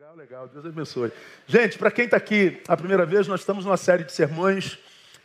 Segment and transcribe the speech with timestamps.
[0.00, 0.48] legal, legal.
[0.48, 1.12] Deus abençoe.
[1.46, 4.76] Gente, para quem está aqui a primeira vez, nós estamos numa série de sermões.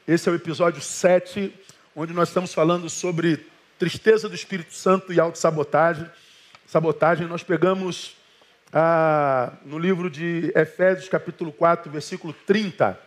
[0.08, 1.52] Esse é o episódio 7,
[1.96, 3.48] onde nós estamos falando sobre
[3.80, 6.08] tristeza do Espírito Santo e autossabotagem.
[6.68, 8.16] Sabotagem, nós pegamos
[8.72, 13.00] ah, no livro de Efésios, capítulo 4, versículo 30.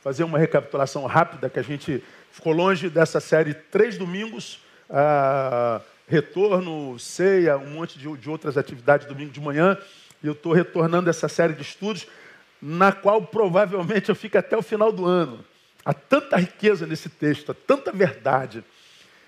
[0.00, 2.00] Fazer uma recapitulação rápida, que a gente
[2.30, 4.60] ficou longe dessa série três domingos.
[4.88, 9.76] Ah, retorno, ceia, um monte de, de outras atividades domingo de manhã
[10.22, 12.06] e eu estou retornando essa série de estudos,
[12.60, 15.44] na qual provavelmente eu fico até o final do ano.
[15.84, 18.64] Há tanta riqueza nesse texto, há tanta verdade.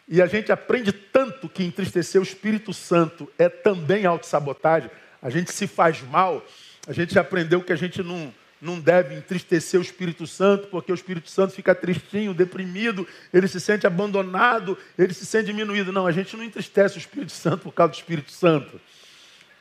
[0.09, 4.91] E a gente aprende tanto que entristecer o Espírito Santo é também autossabotagem.
[5.23, 6.45] A gente se faz mal.
[6.89, 10.95] A gente aprendeu que a gente não, não deve entristecer o Espírito Santo, porque o
[10.95, 15.93] Espírito Santo fica tristinho, deprimido, ele se sente abandonado, ele se sente diminuído.
[15.93, 18.80] Não, a gente não entristece o Espírito Santo por causa do Espírito Santo.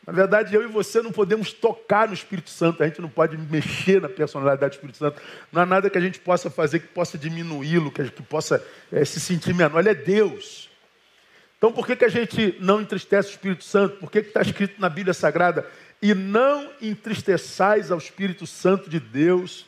[0.09, 3.37] Na verdade, eu e você não podemos tocar no Espírito Santo, a gente não pode
[3.37, 5.21] mexer na personalidade do Espírito Santo.
[5.51, 9.05] Não há nada que a gente possa fazer que possa diminuí-lo, que, que possa é,
[9.05, 9.79] se sentir menor.
[9.79, 10.67] Ele é Deus.
[11.59, 13.97] Então, por que, que a gente não entristece o Espírito Santo?
[13.97, 15.67] Por que está escrito na Bíblia Sagrada?
[16.01, 19.67] E não entristeçais ao Espírito Santo de Deus,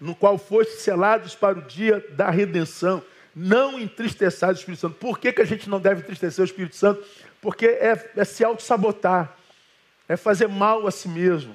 [0.00, 3.04] no qual foste selados para o dia da redenção.
[3.36, 4.96] Não entristeçais o Espírito Santo.
[4.96, 7.04] Por que, que a gente não deve entristecer o Espírito Santo?
[7.40, 9.36] Porque é, é se auto-sabotar
[10.10, 11.54] é fazer mal a si mesmo,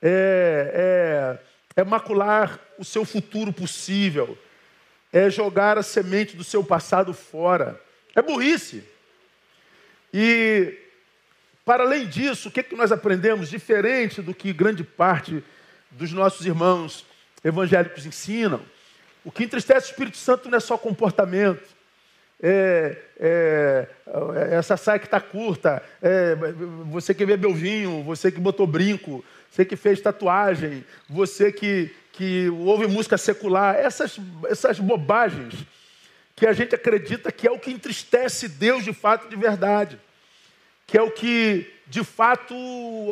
[0.00, 1.40] é,
[1.76, 4.38] é, é macular o seu futuro possível,
[5.12, 7.80] é jogar a semente do seu passado fora.
[8.14, 8.84] É burrice.
[10.12, 10.78] E,
[11.64, 13.50] para além disso, o que, é que nós aprendemos?
[13.50, 15.42] Diferente do que grande parte
[15.90, 17.04] dos nossos irmãos
[17.42, 18.64] evangélicos ensinam,
[19.24, 21.73] o que entristece o Espírito Santo não é só comportamento,
[22.42, 26.34] é, é, é, essa saia que está curta, é,
[26.90, 32.48] você que bebeu vinho, você que botou brinco, você que fez tatuagem, você que, que
[32.50, 34.18] ouve música secular, essas,
[34.48, 35.54] essas bobagens
[36.36, 39.98] que a gente acredita que é o que entristece Deus de fato, de verdade,
[40.86, 42.54] que é o que de fato,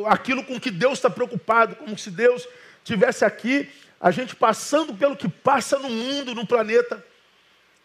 [0.06, 2.48] aquilo com que Deus está preocupado, como se Deus
[2.82, 3.70] tivesse aqui,
[4.00, 7.04] a gente passando pelo que passa no mundo, no planeta,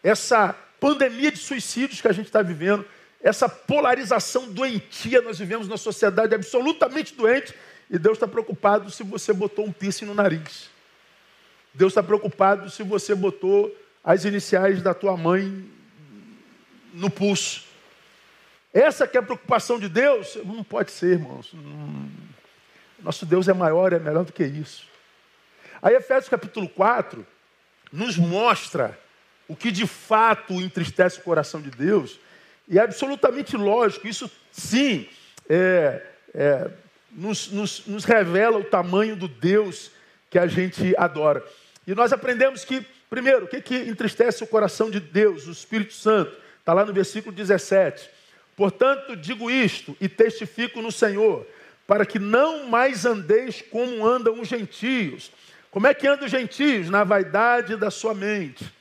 [0.03, 2.85] essa pandemia de suicídios que a gente está vivendo,
[3.21, 7.53] essa polarização doentia, nós vivemos numa sociedade absolutamente doente,
[7.89, 10.69] e Deus está preocupado se você botou um piercing no nariz.
[11.73, 15.69] Deus está preocupado se você botou as iniciais da tua mãe
[16.93, 17.65] no pulso.
[18.73, 20.37] Essa que é a preocupação de Deus?
[20.43, 21.53] Não pode ser, irmãos.
[22.99, 24.87] Nosso Deus é maior, é melhor do que isso.
[25.81, 27.25] Aí Efésios capítulo 4
[27.91, 28.97] nos mostra
[29.47, 32.19] o que de fato entristece o coração de Deus,
[32.67, 35.07] e é absolutamente lógico, isso sim
[35.47, 36.01] é,
[36.33, 36.69] é,
[37.11, 39.89] nos, nos, nos revela o tamanho do Deus
[40.29, 41.43] que a gente adora.
[41.85, 45.93] E nós aprendemos que, primeiro, o que, que entristece o coração de Deus, o Espírito
[45.93, 46.35] Santo?
[46.59, 48.09] Está lá no versículo 17.
[48.57, 51.47] Portanto, digo isto e testifico no Senhor,
[51.85, 55.31] para que não mais andeis como andam os gentios.
[55.71, 56.89] Como é que andam os gentios?
[56.89, 58.76] Na vaidade da sua mente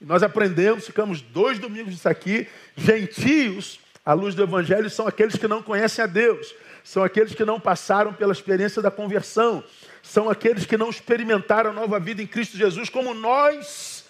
[0.00, 2.48] e nós aprendemos, ficamos dois domingos disso aqui.
[2.74, 7.44] Gentios, à luz do Evangelho, são aqueles que não conhecem a Deus, são aqueles que
[7.44, 9.62] não passaram pela experiência da conversão,
[10.02, 14.06] são aqueles que não experimentaram a nova vida em Cristo Jesus, como nós,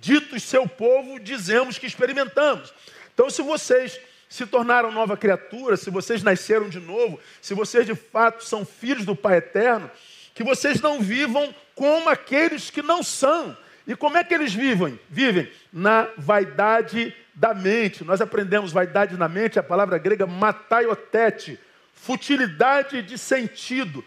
[0.00, 2.74] ditos seu povo, dizemos que experimentamos.
[3.14, 7.94] Então, se vocês se tornaram nova criatura, se vocês nasceram de novo, se vocês de
[7.94, 9.88] fato são filhos do Pai eterno,
[10.34, 13.56] que vocês não vivam como aqueles que não são
[13.90, 15.00] e como é que eles vivem?
[15.10, 18.04] Vivem na vaidade da mente.
[18.04, 21.58] Nós aprendemos vaidade na mente, a palavra grega mataiotete,
[21.92, 24.04] futilidade de sentido,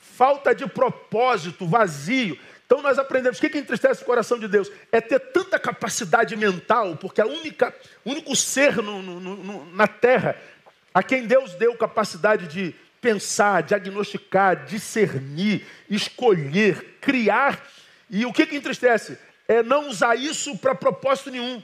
[0.00, 2.38] falta de propósito, vazio.
[2.64, 4.72] Então nós aprendemos, o que, que entristece o coração de Deus?
[4.90, 7.74] É ter tanta capacidade mental, porque única,
[8.06, 10.34] o único ser no, no, no, na terra
[10.94, 17.62] a quem Deus deu capacidade de pensar, diagnosticar, discernir, escolher, criar.
[18.08, 19.18] E o que, que entristece?
[19.48, 21.62] É não usar isso para propósito nenhum.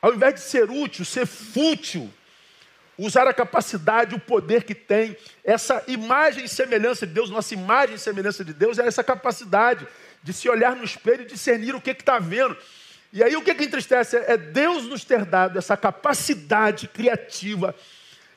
[0.00, 2.12] Ao invés de ser útil, ser fútil,
[2.96, 7.96] usar a capacidade, o poder que tem, essa imagem e semelhança de Deus, nossa imagem
[7.96, 9.86] e semelhança de Deus é essa capacidade
[10.22, 12.56] de se olhar no espelho e discernir o que está vendo.
[13.12, 17.74] E aí o que, que entristece é Deus nos ter dado essa capacidade criativa,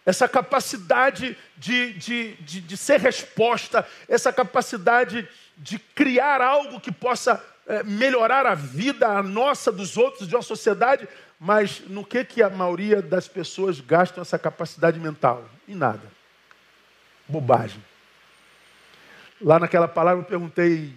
[0.05, 5.27] essa capacidade de, de, de, de ser resposta, essa capacidade
[5.57, 7.43] de criar algo que possa
[7.85, 11.07] melhorar a vida, a nossa, dos outros, de uma sociedade,
[11.39, 15.45] mas no que, que a maioria das pessoas gastam essa capacidade mental?
[15.67, 16.11] Em nada.
[17.27, 17.83] Bobagem.
[19.41, 20.93] Lá naquela palavra eu perguntei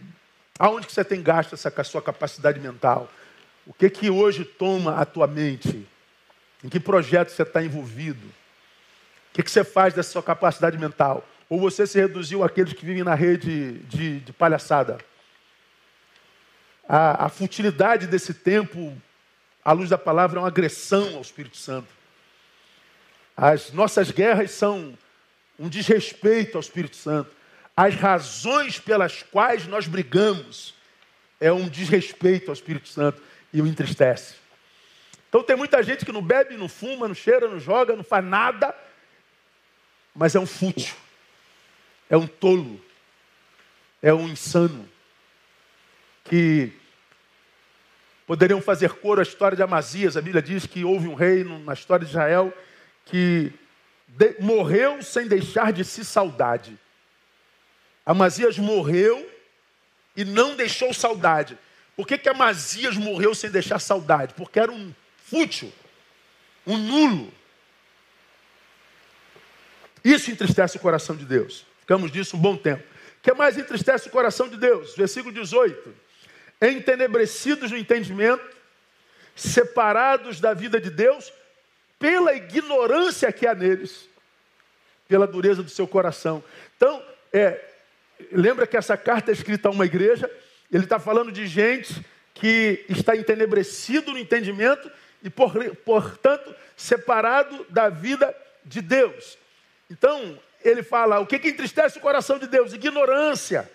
[0.59, 3.11] aonde que você tem gasto essa sua capacidade mental?
[3.67, 5.88] O que que hoje toma a tua mente?
[6.62, 8.26] Em que projeto você está envolvido?
[8.26, 11.26] O que, que você faz dessa sua capacidade mental?
[11.49, 14.99] Ou você se reduziu àqueles que vivem na rede de, de palhaçada?
[16.89, 18.97] A, a futilidade desse tempo,
[19.65, 21.89] à luz da palavra, é uma agressão ao Espírito Santo.
[23.37, 24.97] As nossas guerras são
[25.59, 27.31] um desrespeito ao Espírito Santo.
[27.77, 30.75] As razões pelas quais nós brigamos
[31.41, 33.21] é um desrespeito ao Espírito Santo
[33.53, 34.35] e o entristece.
[35.29, 38.25] Então tem muita gente que não bebe, não fuma, não cheira, não joga, não faz
[38.25, 38.75] nada,
[40.15, 40.95] mas é um fútil,
[42.09, 42.81] é um tolo,
[44.01, 44.89] é um insano,
[46.25, 46.73] que
[48.26, 50.17] poderiam fazer coro à história de Amazias.
[50.17, 52.53] A Bíblia diz que houve um rei na história de Israel
[53.05, 53.53] que
[54.09, 56.79] de, morreu sem deixar de si saudade.
[58.05, 59.31] Amazias morreu
[60.17, 61.59] e não deixou saudade.
[61.97, 64.35] Por que, que Amazias morreu sem deixar saudade?
[64.35, 65.73] Porque era um fútil,
[66.67, 67.32] um nulo.
[70.05, 71.65] Isso entristece o coração de Deus.
[71.81, 72.82] Ficamos disso um bom tempo.
[72.82, 74.94] O que mais entristece o coração de Deus?
[74.94, 76.04] Versículo 18.
[76.61, 78.45] Entenebrecidos no entendimento,
[79.35, 81.33] separados da vida de Deus,
[81.99, 84.09] pela ignorância que há neles,
[85.09, 86.43] pela dureza do seu coração.
[86.77, 87.03] Então,
[87.33, 87.61] é,
[88.31, 90.31] lembra que essa carta é escrita a uma igreja,
[90.71, 94.91] ele está falando de gente que está entenebrecido no entendimento
[95.23, 98.35] e, por, portanto, separado da vida
[98.65, 99.39] de Deus.
[99.91, 102.73] Então, ele fala: o que, que entristece o coração de Deus?
[102.73, 103.71] Ignorância,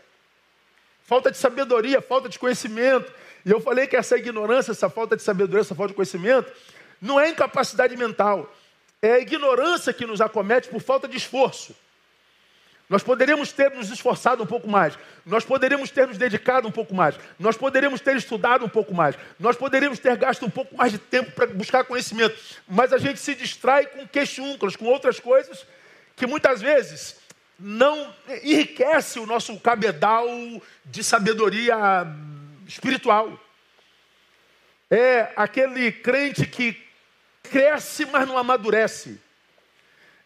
[1.10, 3.12] falta de sabedoria, falta de conhecimento.
[3.44, 6.52] E eu falei que essa ignorância, essa falta de sabedoria, essa falta de conhecimento,
[7.02, 8.54] não é incapacidade mental,
[9.02, 11.76] é a ignorância que nos acomete por falta de esforço.
[12.88, 16.94] Nós poderíamos ter nos esforçado um pouco mais, nós poderíamos ter nos dedicado um pouco
[16.94, 20.92] mais, nós poderíamos ter estudado um pouco mais, nós poderíamos ter gasto um pouco mais
[20.92, 22.36] de tempo para buscar conhecimento,
[22.68, 25.66] mas a gente se distrai com queixúnculas, com outras coisas
[26.16, 27.19] que muitas vezes
[27.60, 28.14] não
[28.44, 30.26] enriquece o nosso cabedal
[30.86, 31.76] de sabedoria
[32.66, 33.38] espiritual.
[34.90, 36.82] É aquele crente que
[37.44, 39.20] cresce, mas não amadurece.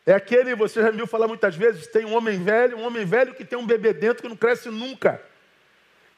[0.06, 3.34] É aquele, você já viu falar muitas vezes, tem um homem velho, um homem velho
[3.34, 5.22] que tem um bebê dentro que não cresce nunca.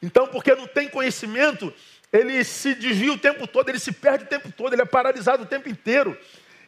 [0.02, 1.72] Então, porque não tem conhecimento,
[2.12, 5.44] ele se desvia o tempo todo, ele se perde o tempo todo, ele é paralisado
[5.44, 6.18] o tempo inteiro.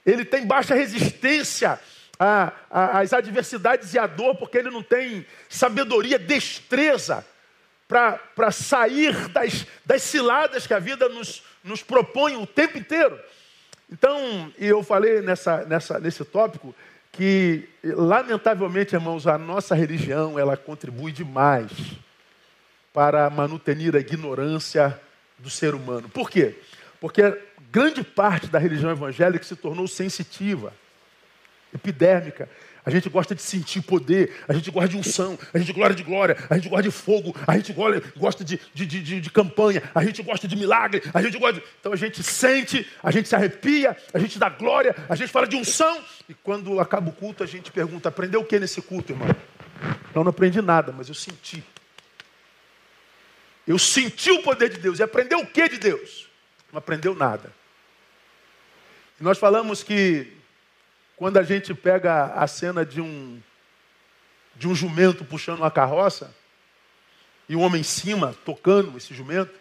[0.07, 1.79] Ele tem baixa resistência
[2.19, 7.25] às adversidades e à dor, porque ele não tem sabedoria, destreza
[7.87, 13.19] para sair das, das ciladas que a vida nos, nos propõe o tempo inteiro.
[13.91, 16.75] Então, eu falei nessa, nessa, nesse tópico,
[17.11, 21.71] que, lamentavelmente, irmãos, a nossa religião ela contribui demais
[22.93, 25.01] para manutenir a ignorância
[25.39, 26.09] do ser humano.
[26.09, 26.59] Por quê?
[27.01, 27.23] Porque
[27.71, 30.73] grande parte da religião evangélica se tornou sensitiva,
[31.75, 32.49] epidérmica.
[32.85, 36.03] A gente gosta de sentir poder, a gente gosta de unção, a gente gosta de
[36.03, 37.75] glória, a gente gosta de fogo, a gente
[38.17, 41.67] gosta de, de, de, de campanha, a gente gosta de milagre, a gente gosta de...
[41.81, 45.47] Então a gente sente, a gente se arrepia, a gente dá glória, a gente fala
[45.47, 46.03] de unção.
[46.31, 49.29] E quando acaba o culto, a gente pergunta: aprendeu o que nesse culto, irmão?
[50.15, 51.63] Eu não aprendi nada, mas eu senti.
[53.67, 54.99] Eu senti o poder de Deus.
[54.99, 56.27] E aprendeu o que de Deus?
[56.73, 57.53] Não aprendeu nada.
[59.21, 60.38] E nós falamos que
[61.19, 63.43] quando a gente pega a cena de um,
[64.55, 66.33] de um jumento puxando uma carroça,
[67.49, 69.59] e um homem em cima tocando esse jumento,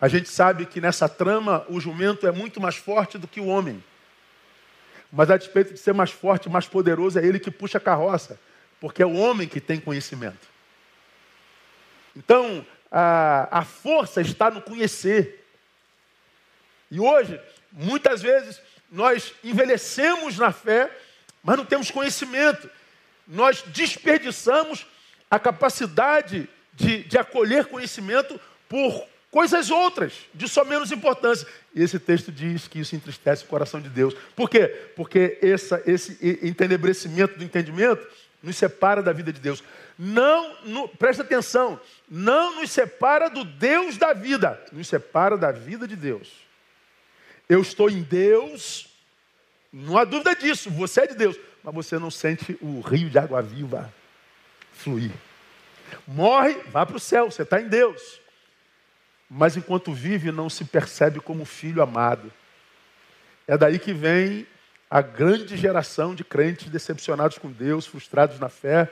[0.00, 3.46] a gente sabe que nessa trama o jumento é muito mais forte do que o
[3.46, 3.82] homem.
[5.10, 8.38] Mas a despeito de ser mais forte, mais poderoso, é ele que puxa a carroça,
[8.78, 10.46] porque é o homem que tem conhecimento.
[12.14, 15.46] Então, a, a força está no conhecer.
[16.90, 17.40] E hoje,
[17.72, 18.60] muitas vezes,
[18.90, 20.90] nós envelhecemos na fé,
[21.42, 22.68] mas não temos conhecimento.
[23.26, 24.86] Nós desperdiçamos
[25.30, 31.46] a capacidade de, de acolher conhecimento por coisas outras, de só menos importância.
[31.74, 34.14] E esse texto diz que isso entristece o coração de Deus.
[34.34, 34.66] Por quê?
[34.96, 38.06] Porque essa, esse entenebrecimento do entendimento
[38.42, 39.62] nos separa da vida de Deus.
[39.98, 41.78] Não, no, presta atenção,
[42.08, 46.47] não nos separa do Deus da vida, nos separa da vida de Deus.
[47.48, 48.88] Eu estou em Deus,
[49.72, 53.18] não há dúvida disso, você é de Deus, mas você não sente o rio de
[53.18, 53.92] água viva
[54.72, 55.12] fluir.
[56.06, 58.20] Morre, vá para o céu, você está em Deus.
[59.30, 62.32] Mas enquanto vive, não se percebe como filho amado.
[63.46, 64.46] É daí que vem
[64.90, 68.90] a grande geração de crentes decepcionados com Deus, frustrados na fé,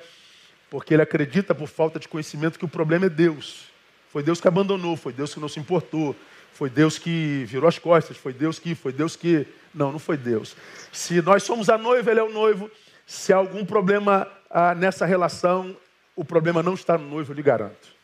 [0.71, 3.67] porque ele acredita por falta de conhecimento que o problema é Deus.
[4.11, 6.17] Foi Deus que abandonou, foi Deus que não se importou,
[6.57, 9.47] foi Deus que virou as costas, foi Deus que, foi Deus que.
[9.75, 10.57] Não, não foi Deus.
[10.91, 12.71] Se nós somos a noiva, ele é o noivo.
[13.07, 15.77] Se há algum problema ah, nessa relação,
[16.17, 17.95] o problema não está no noivo, eu lhe garanto.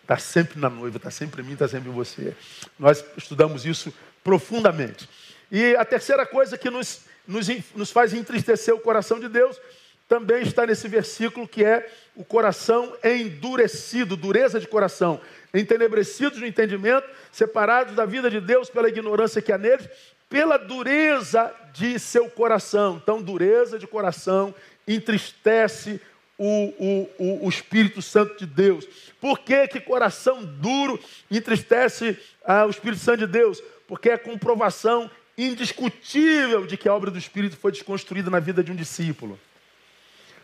[0.00, 2.36] Está sempre na noiva, está sempre em mim, está sempre em você.
[2.78, 5.08] Nós estudamos isso profundamente.
[5.50, 9.60] E a terceira coisa que nos, nos, nos faz entristecer o coração de Deus
[10.08, 11.86] também está nesse versículo que é
[12.16, 15.20] o coração endurecido, dureza de coração,
[15.52, 19.88] entenebrecidos no entendimento, separados da vida de Deus pela ignorância que há neles,
[20.28, 22.98] pela dureza de seu coração.
[23.02, 24.54] Então, dureza de coração
[24.86, 26.00] entristece
[26.38, 26.46] o,
[26.78, 28.86] o, o, o Espírito Santo de Deus.
[29.20, 30.98] Por que, que coração duro
[31.30, 33.62] entristece ah, o Espírito Santo de Deus?
[33.86, 38.72] Porque é comprovação indiscutível de que a obra do Espírito foi desconstruída na vida de
[38.72, 39.38] um discípulo.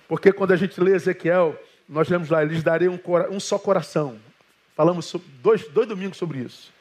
[0.09, 1.59] Porque quando a gente lê Ezequiel,
[1.89, 2.99] nós lemos lá, eles darei um,
[3.31, 4.19] um só coração.
[4.75, 6.73] Falamos dois, dois domingos sobre isso.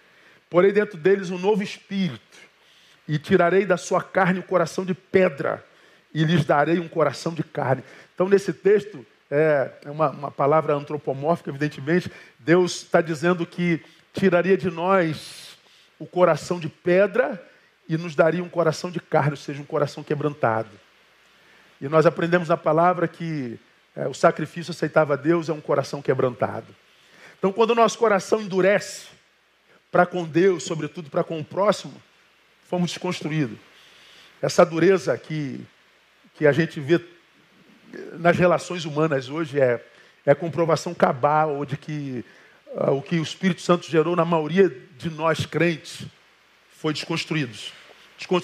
[0.49, 2.37] Porém dentro deles um novo espírito.
[3.07, 5.63] E tirarei da sua carne o coração de pedra.
[6.13, 7.83] E lhes darei um coração de carne.
[8.13, 12.11] Então, nesse texto, é, é uma, uma palavra antropomórfica, evidentemente.
[12.39, 13.81] Deus está dizendo que
[14.13, 15.57] tiraria de nós
[15.97, 17.41] o coração de pedra
[17.89, 20.69] e nos daria um coração de carne, ou seja, um coração quebrantado.
[21.83, 23.59] E nós aprendemos na palavra que
[23.93, 26.73] é, o sacrifício aceitado a Deus é um coração quebrantado.
[27.37, 29.07] Então, quando o nosso coração endurece
[29.91, 31.93] para com Deus, sobretudo para com o próximo,
[32.69, 33.57] fomos desconstruídos.
[34.41, 35.59] Essa dureza que,
[36.35, 37.01] que a gente vê
[38.13, 39.85] nas relações humanas hoje é,
[40.25, 42.23] é comprovação cabal de que
[42.67, 46.05] uh, o que o Espírito Santo gerou na maioria de nós crentes
[46.69, 47.53] foi desconstruído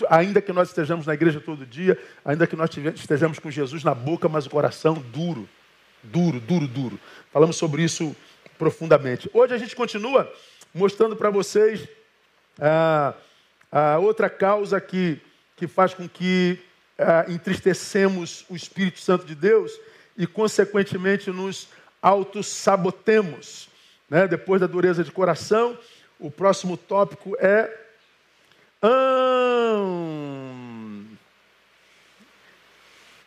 [0.10, 3.94] ainda que nós estejamos na igreja todo dia, ainda que nós estejamos com Jesus na
[3.94, 5.48] boca, mas o coração duro,
[6.04, 7.00] duro, duro, duro.
[7.32, 8.16] Falamos sobre isso
[8.58, 9.30] profundamente.
[9.34, 10.32] Hoje a gente continua
[10.74, 11.88] mostrando para vocês
[12.60, 13.14] a,
[13.72, 15.20] a, outra causa que,
[15.56, 16.60] que faz com que
[16.98, 19.72] a, entristecemos o Espírito Santo de Deus
[20.18, 21.70] e, consequentemente, nos
[22.02, 23.70] autossabotemos.
[24.10, 24.28] Né?
[24.28, 25.78] Depois da dureza de coração,
[26.20, 27.89] o próximo tópico é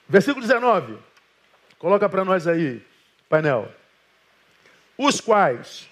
[0.08, 0.98] Versículo 19.
[1.78, 2.84] Coloca para nós aí,
[3.28, 3.74] painel.
[4.96, 5.88] Os quais,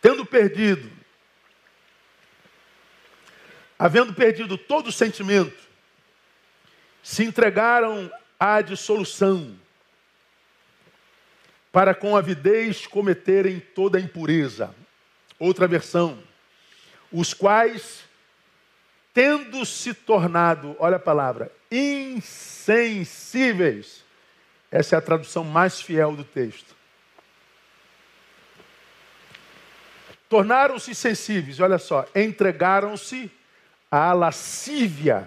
[0.00, 0.90] tendo perdido,
[3.78, 5.56] havendo perdido todo o sentimento,
[7.02, 9.56] se entregaram à dissolução,
[11.70, 14.74] para com avidez cometerem toda a impureza.
[15.38, 16.18] Outra versão,
[17.12, 18.02] os quais,
[19.14, 24.04] tendo se tornado, olha a palavra, insensíveis,
[24.70, 26.76] essa é a tradução mais fiel do texto.
[30.28, 33.30] Tornaram-se sensíveis, olha só, entregaram-se
[33.90, 35.26] à lascívia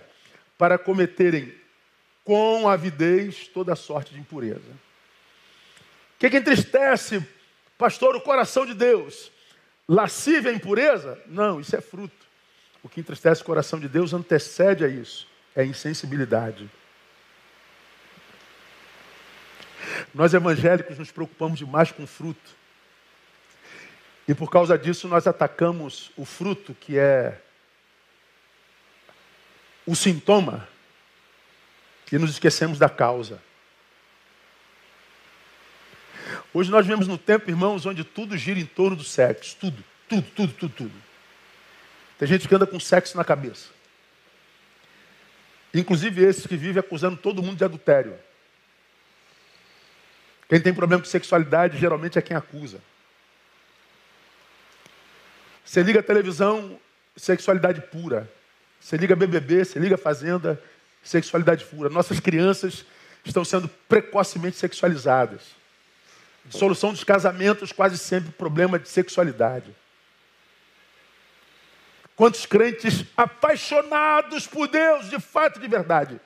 [0.58, 1.60] para cometerem
[2.24, 4.60] com avidez toda sorte de impureza.
[4.60, 7.27] O que, que entristece,
[7.80, 9.32] pastor, o coração de Deus?
[9.93, 11.21] Lascívia impureza?
[11.27, 12.25] Não, isso é fruto.
[12.81, 15.27] O que entristece o coração de Deus antecede a isso.
[15.53, 16.71] É insensibilidade.
[20.13, 22.55] Nós evangélicos nos preocupamos demais com fruto.
[24.25, 27.41] E por causa disso nós atacamos o fruto, que é
[29.86, 30.69] o sintoma,
[32.10, 33.41] e nos esquecemos da causa.
[36.53, 39.55] Hoje nós vivemos no tempo, irmãos, onde tudo gira em torno do sexo.
[39.60, 41.03] Tudo, tudo, tudo, tudo, tudo.
[42.17, 43.70] Tem gente que anda com sexo na cabeça.
[45.74, 48.20] Inclusive esses que vivem acusando todo mundo de adultério.
[50.50, 52.81] Quem tem problema com sexualidade geralmente é quem acusa.
[55.63, 56.77] Você liga a televisão,
[57.15, 58.29] sexualidade pura.
[58.77, 60.62] Você liga BBB, você liga Fazenda,
[61.01, 61.89] sexualidade pura.
[61.89, 62.86] Nossas crianças
[63.24, 65.61] estão sendo precocemente sexualizadas.
[66.50, 69.75] Solução dos casamentos, quase sempre problema de sexualidade.
[72.15, 76.19] Quantos crentes apaixonados por Deus, de fato, de verdade,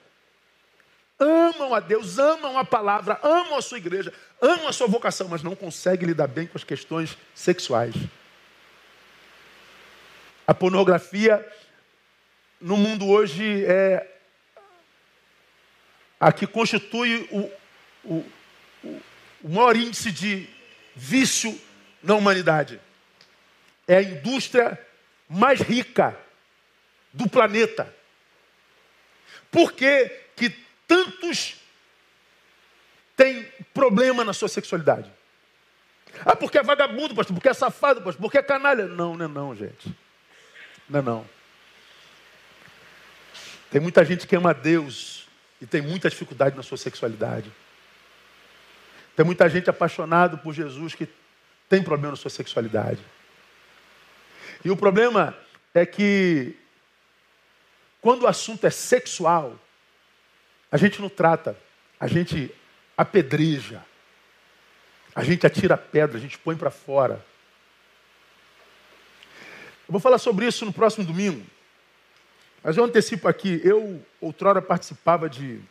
[1.20, 5.44] amam a Deus, amam a palavra, amam a sua igreja, amam a sua vocação, mas
[5.44, 7.96] não conseguem lidar bem com as questões sexuais.
[10.48, 11.46] A pornografia
[12.60, 14.12] no mundo hoje é
[16.20, 17.52] a que constitui o,
[18.16, 18.26] o,
[19.46, 20.50] o maior índice de
[20.96, 21.56] vício
[22.02, 22.82] na humanidade.
[23.88, 24.84] É a indústria
[25.30, 26.18] mais rica
[27.14, 27.94] do planeta.
[29.52, 30.50] Por que, que
[30.88, 31.58] tantos
[33.16, 35.12] tem problema na sua sexualidade?
[36.26, 38.88] Ah, porque é vagabundo, pastor, porque é safado, pastor, porque é canalha.
[38.88, 39.96] Não, não é não, gente.
[40.90, 41.30] Não é não.
[43.70, 45.28] Tem muita gente que ama Deus
[45.62, 47.52] e tem muita dificuldade na sua sexualidade.
[49.16, 51.08] Tem muita gente apaixonada por Jesus que
[51.70, 53.00] tem problema na sua sexualidade.
[54.64, 55.36] E o problema
[55.74, 56.56] é que
[58.02, 59.60] quando o assunto é sexual,
[60.72, 61.58] a gente não trata,
[62.00, 62.54] a gente
[62.98, 63.84] apedreja,
[65.16, 67.26] a gente atira pedra, a gente põe para fora.
[69.88, 71.46] Eu vou falar sobre isso no próximo domingo.
[72.64, 75.62] Mas eu antecipo aqui, eu outrora participava de,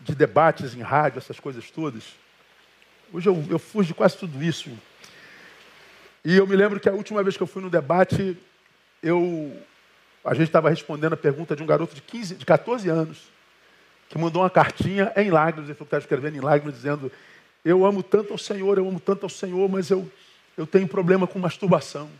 [0.00, 2.04] de debates em rádio, essas coisas todas.
[3.12, 4.70] Hoje eu, eu fujo de quase tudo isso.
[6.24, 8.36] E eu me lembro que a última vez que eu fui no debate,
[9.02, 9.56] eu,
[10.24, 13.28] a gente estava respondendo a pergunta de um garoto de, 15, de 14 anos,
[14.08, 17.10] que mandou uma cartinha em lágrimas, ele falou que estava escrevendo em lágrimas, dizendo:
[17.64, 20.10] Eu amo tanto ao Senhor, eu amo tanto ao Senhor, mas eu,
[20.56, 22.10] eu tenho problema com masturbação.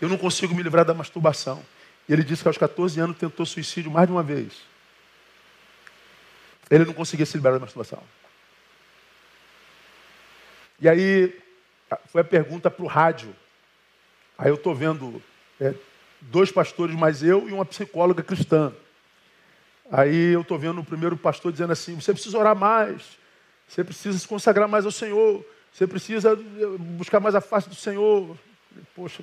[0.00, 1.62] Eu não consigo me livrar da masturbação.
[2.08, 4.52] E ele disse que aos 14 anos tentou suicídio mais de uma vez.
[6.70, 8.02] Ele não conseguia se livrar da masturbação.
[10.80, 11.34] E aí
[12.06, 13.34] foi a pergunta para o rádio.
[14.36, 15.22] Aí eu estou vendo
[15.60, 15.74] é,
[16.20, 18.72] dois pastores, mais eu e uma psicóloga cristã.
[19.90, 23.16] Aí eu estou vendo o primeiro pastor dizendo assim: você precisa orar mais,
[23.68, 27.74] você precisa se consagrar mais ao Senhor, você precisa eh, buscar mais a face do
[27.74, 28.36] Senhor.
[28.94, 29.22] Poxa,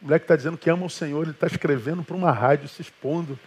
[0.00, 2.80] o moleque está dizendo que ama o Senhor, ele está escrevendo para uma rádio, se
[2.80, 3.38] expondo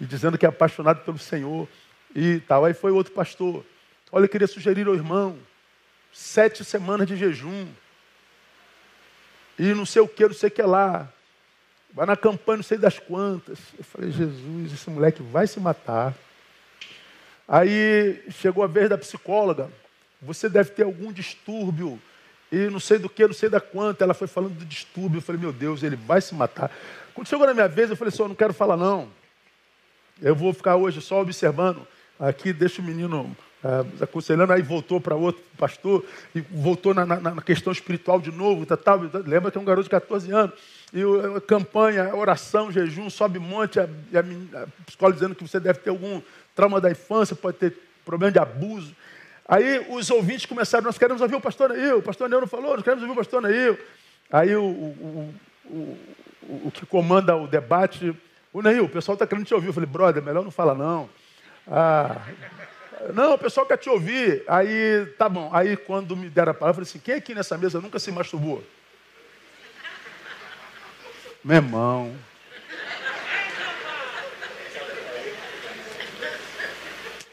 [0.00, 1.68] e dizendo que é apaixonado pelo Senhor
[2.14, 2.64] e tal.
[2.64, 3.64] Aí foi outro pastor.
[4.10, 5.38] Olha, eu queria sugerir ao irmão
[6.12, 7.66] sete semanas de jejum.
[9.58, 11.08] E não sei o que, não sei o que lá.
[11.92, 13.58] Vai na campanha, não sei das quantas.
[13.78, 16.14] Eu falei, Jesus, esse moleque vai se matar.
[17.46, 19.70] Aí chegou a vez da psicóloga.
[20.20, 22.00] Você deve ter algum distúrbio
[22.50, 24.04] e não sei do que, não sei da quanta.
[24.04, 25.18] Ela foi falando do distúrbio.
[25.18, 26.70] Eu falei, meu Deus, ele vai se matar.
[27.14, 29.10] Quando chegou na minha vez, eu falei, só, não quero falar não.
[30.20, 31.86] Eu vou ficar hoje só observando.
[32.22, 37.18] Aqui deixa o menino uh, aconselhando, aí voltou para outro pastor, e voltou na, na,
[37.18, 38.64] na, questão espiritual de novo.
[38.64, 38.94] Tá, tá,
[39.26, 40.54] lembra que é um garoto de 14 anos.
[40.92, 41.02] E
[41.36, 45.90] a campanha, oração, jejum, sobe monte, a, a, a psicóloga dizendo que você deve ter
[45.90, 46.22] algum
[46.54, 48.94] trauma da infância, pode ter problema de abuso.
[49.48, 52.74] Aí os ouvintes começaram, nós queremos ouvir o pastor Neil, o pastor Neil não falou,
[52.74, 53.76] nós queremos ouvir o pastor Neil.
[54.30, 55.34] Aí o, o,
[55.66, 55.98] o,
[56.66, 58.14] o, que comanda o debate,
[58.52, 59.66] o Neil, o pessoal está querendo te ouvir.
[59.66, 61.08] Eu falei, brother, melhor não falar não.
[61.66, 62.20] Ah,
[63.12, 64.44] não, o pessoal quer te ouvir.
[64.46, 65.50] Aí, tá bom.
[65.52, 68.10] Aí quando me deram a palavra, eu falei assim, quem aqui nessa mesa nunca se
[68.10, 68.62] masturbou?
[71.44, 72.14] Meu irmão,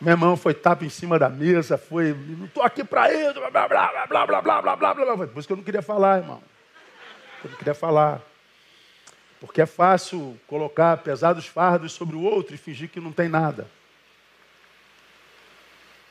[0.01, 3.49] Meu irmão foi tapa em cima da mesa, foi, não estou aqui para isso, blá,
[3.49, 5.27] blá, blá, blá, blá, blá, blá, blá, blá.
[5.27, 6.41] Por isso que eu não queria falar, irmão.
[7.43, 8.21] Eu não queria falar.
[9.41, 13.67] Porque é fácil colocar pesados fardos sobre o outro e fingir que não tem nada.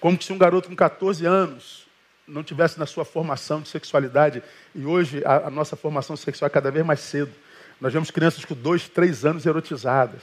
[0.00, 1.87] Como se um garoto com 14 anos
[2.26, 4.42] não tivesse na sua formação de sexualidade,
[4.74, 7.32] e hoje a, a nossa formação sexual é cada vez mais cedo.
[7.80, 10.22] Nós vemos crianças com 2, 3 anos erotizadas.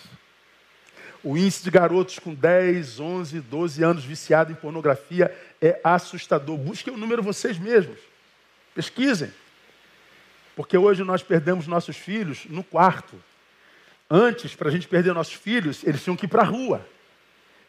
[1.23, 6.55] O índice de garotos com 10, 11, 12 anos viciados em pornografia é assustador.
[6.57, 7.97] Busquem o número vocês mesmos.
[8.75, 9.33] Pesquisem.
[10.55, 13.15] Porque hoje nós perdemos nossos filhos no quarto.
[14.09, 16.85] Antes, para a gente perder nossos filhos, eles tinham que ir para a rua.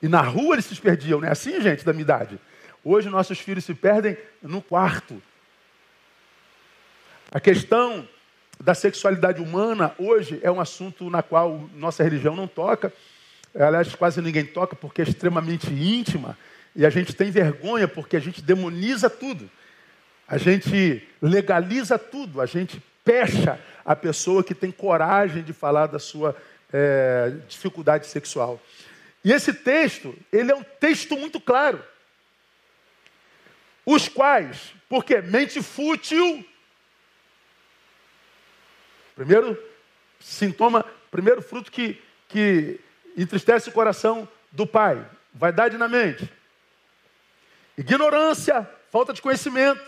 [0.02, 2.38] E na rua eles se perdiam, não é assim, gente, da minha idade?
[2.84, 5.20] Hoje nossos filhos se perdem no quarto.
[7.32, 8.08] A questão
[8.60, 12.92] da sexualidade humana hoje é um assunto na qual nossa religião não toca
[13.64, 16.36] aliás, quase ninguém toca porque é extremamente íntima,
[16.74, 19.50] e a gente tem vergonha porque a gente demoniza tudo.
[20.28, 25.98] A gente legaliza tudo, a gente pecha a pessoa que tem coragem de falar da
[25.98, 26.36] sua
[26.72, 28.60] é, dificuldade sexual.
[29.26, 31.84] E esse texto, ele é um texto muito claro.
[33.84, 36.48] Os quais, porque mente fútil,
[39.16, 39.60] primeiro
[40.20, 42.78] sintoma, primeiro fruto que, que
[43.16, 45.04] entristece o coração do pai.
[45.34, 46.32] Vaidade na mente.
[47.76, 48.62] Ignorância,
[48.92, 49.84] falta de conhecimento.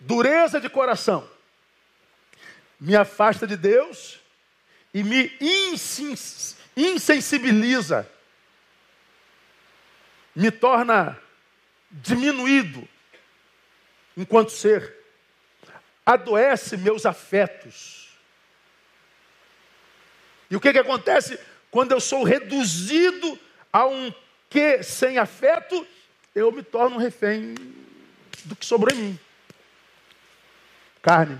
[0.00, 1.30] Dureza de coração.
[2.80, 4.18] Me afasta de Deus
[4.94, 5.30] e me
[6.76, 8.08] insensibiliza.
[10.34, 11.18] Me torna
[11.90, 12.86] diminuído
[14.16, 14.94] enquanto ser.
[16.04, 18.06] Adoece meus afetos
[20.50, 21.38] e o que, que acontece
[21.70, 23.38] quando eu sou reduzido
[23.72, 24.12] a um
[24.48, 25.86] que sem afeto
[26.34, 27.54] eu me torno refém
[28.44, 29.20] do que sobrou em mim.
[31.02, 31.36] Carne.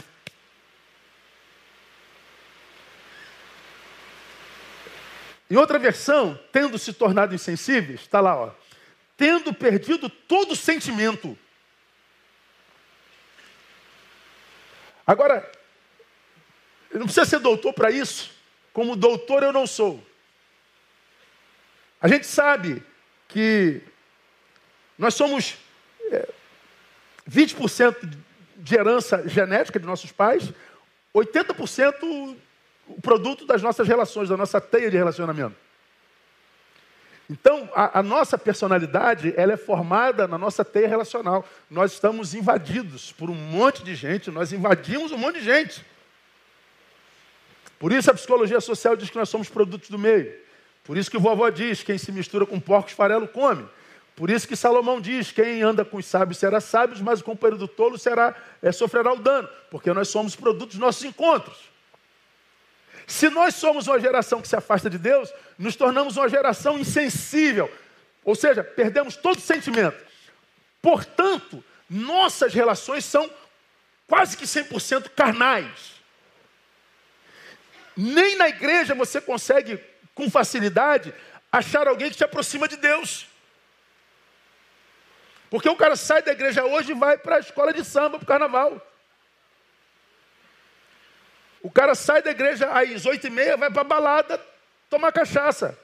[5.50, 8.50] Em outra versão, tendo se tornado insensíveis, está lá, ó,
[9.16, 11.38] tendo perdido todo sentimento.
[15.06, 15.48] Agora,
[16.92, 18.34] não precisa ser doutor para isso.
[18.72, 20.04] Como doutor eu não sou.
[22.00, 22.82] A gente sabe
[23.28, 23.80] que
[24.98, 25.56] nós somos
[26.10, 26.28] é,
[27.30, 28.16] 20%
[28.56, 30.52] de herança genética de nossos pais,
[31.14, 32.36] 80%
[32.86, 35.56] o produto das nossas relações, da nossa teia de relacionamento.
[37.28, 41.44] Então, a, a, nossa personalidade, ela é formada na nossa teia relacional.
[41.68, 45.84] Nós estamos invadidos por um monte de gente, nós invadimos um monte de gente.
[47.80, 50.32] Por isso a psicologia social diz que nós somos produtos do meio.
[50.84, 53.66] Por isso que o vovó diz, quem se mistura com porcos farelo come.
[54.14, 57.58] Por isso que Salomão diz, quem anda com os sábios será sábio, mas o companheiro
[57.58, 59.48] do tolo será, é, sofrerá o dano.
[59.70, 61.75] Porque nós somos produtos dos nossos encontros.
[63.06, 67.72] Se nós somos uma geração que se afasta de Deus, nos tornamos uma geração insensível.
[68.24, 69.96] Ou seja, perdemos todo sentimento.
[70.82, 73.30] Portanto, nossas relações são
[74.08, 75.94] quase que 100% carnais.
[77.96, 79.78] Nem na igreja você consegue,
[80.14, 81.14] com facilidade,
[81.50, 83.26] achar alguém que te aproxima de Deus.
[85.48, 88.24] Porque o cara sai da igreja hoje e vai para a escola de samba, para
[88.24, 88.95] o carnaval.
[91.66, 94.40] O cara sai da igreja às oito e meia, vai para a balada
[94.88, 95.76] tomar cachaça.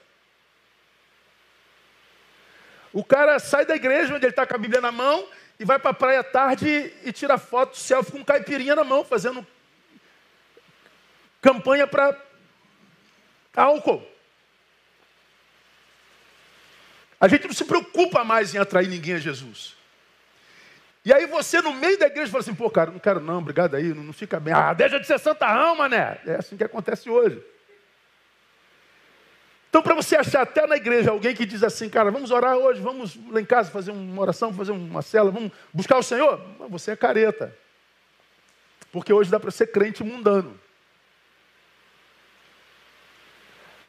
[2.92, 5.80] O cara sai da igreja onde ele está com a Bíblia na mão e vai
[5.80, 9.44] para a praia tarde e tira foto, selfie com caipirinha na mão, fazendo
[11.40, 12.16] campanha para
[13.56, 14.08] álcool.
[17.20, 19.74] A gente não se preocupa mais em atrair ninguém a Jesus.
[21.04, 23.74] E aí você, no meio da igreja, fala assim, pô, cara, não quero não, obrigado
[23.74, 24.54] aí, não, não fica bem.
[24.54, 26.20] Ah, deixa de ser santarrão, mané.
[26.24, 27.42] É assim que acontece hoje.
[29.68, 32.80] Então, para você achar até na igreja alguém que diz assim, cara, vamos orar hoje,
[32.80, 36.38] vamos lá em casa fazer uma oração, fazer uma cela, vamos buscar o Senhor,
[36.68, 37.56] você é careta.
[38.92, 40.60] Porque hoje dá para ser crente mundano.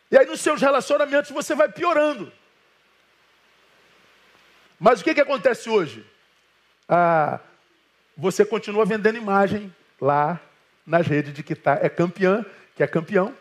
[0.09, 2.31] E aí nos seus relacionamentos você vai piorando.
[4.79, 6.05] Mas o que, que acontece hoje?
[6.87, 7.39] Ah,
[8.15, 10.39] você continua vendendo imagem lá
[10.85, 13.35] nas redes de que tá, é campeã, que é campeão.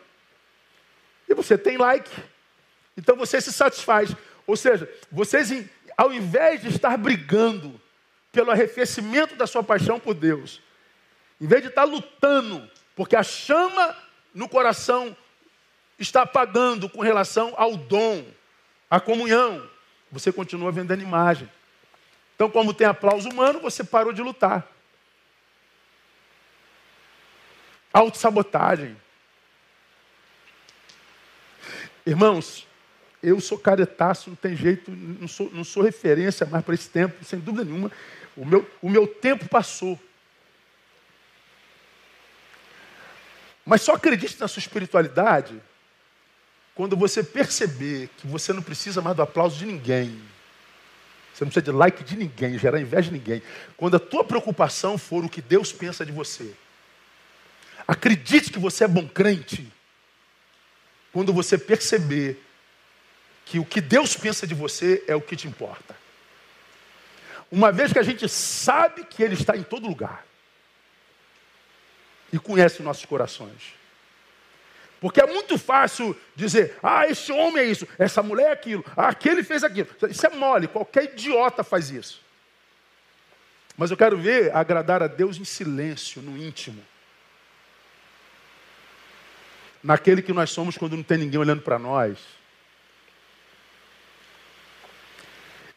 [1.27, 2.11] E você tem like.
[2.97, 4.15] Então você se satisfaz.
[4.45, 5.51] Ou seja, vocês,
[5.97, 7.79] ao invés de estar brigando
[8.31, 10.61] pelo arrefecimento da sua paixão por Deus,
[11.39, 13.95] em vez de estar lutando, porque a chama
[14.33, 15.15] no coração
[15.99, 18.25] está apagando com relação ao dom,
[18.89, 19.67] à comunhão,
[20.11, 21.49] você continua vendendo imagem.
[22.35, 24.67] Então, como tem aplauso humano, você parou de lutar.
[27.91, 28.97] Autossabotagem.
[32.05, 32.67] Irmãos,
[33.21, 37.23] eu sou caretaço, não tem jeito, não sou, não sou referência mais para esse tempo,
[37.23, 37.91] sem dúvida nenhuma.
[38.35, 39.97] O meu, o meu tempo passou.
[43.65, 45.61] Mas só acredite na sua espiritualidade
[46.75, 50.19] quando você perceber que você não precisa mais do aplauso de ninguém.
[51.33, 53.41] Você não precisa de like de ninguém, gerar inveja de ninguém.
[53.75, 56.53] Quando a tua preocupação for o que Deus pensa de você.
[57.87, 59.67] Acredite que você é bom crente.
[61.11, 62.39] Quando você perceber
[63.45, 65.95] que o que Deus pensa de você é o que te importa.
[67.51, 70.25] Uma vez que a gente sabe que Ele está em todo lugar
[72.31, 73.73] e conhece os nossos corações.
[75.03, 79.09] Porque é muito fácil dizer, ah, esse homem é isso, essa mulher é aquilo, ah,
[79.09, 79.89] aquele fez aquilo.
[80.09, 82.21] Isso é mole, qualquer idiota faz isso.
[83.75, 86.81] Mas eu quero ver agradar a Deus em silêncio, no íntimo.
[89.83, 92.17] Naquele que nós somos quando não tem ninguém olhando para nós.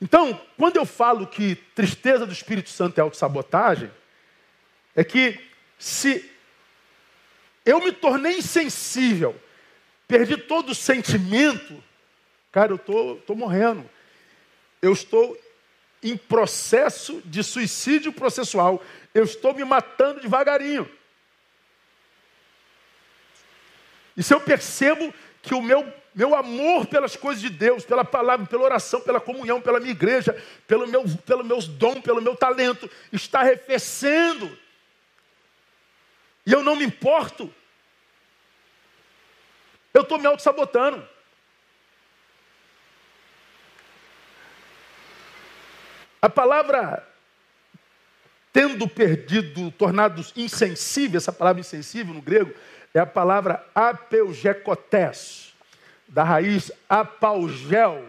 [0.00, 3.90] Então, quando eu falo que tristeza do Espírito Santo é autossabotagem,
[4.94, 5.40] é que
[5.76, 6.30] se
[7.66, 9.34] eu me tornei insensível,
[10.06, 11.82] perdi todo o sentimento.
[12.52, 13.84] Cara, eu tô, tô morrendo.
[14.80, 15.36] Eu estou
[16.00, 18.80] em processo de suicídio processual.
[19.12, 20.88] Eu estou me matando devagarinho.
[24.16, 28.46] E se eu percebo que o meu, meu amor pelas coisas de Deus, pela palavra,
[28.46, 32.88] pela oração, pela comunhão, pela minha igreja, pelo meu, pelo meus dons, pelo meu talento,
[33.12, 34.56] está arrefecendo,
[36.46, 37.52] e eu não me importo.
[39.92, 41.06] Eu estou me auto-sabotando.
[46.22, 47.06] A palavra
[48.56, 52.54] tendo perdido, tornado insensível, essa palavra insensível no grego,
[52.94, 55.54] é a palavra apeugekotes,
[56.08, 58.02] da raiz apaugel,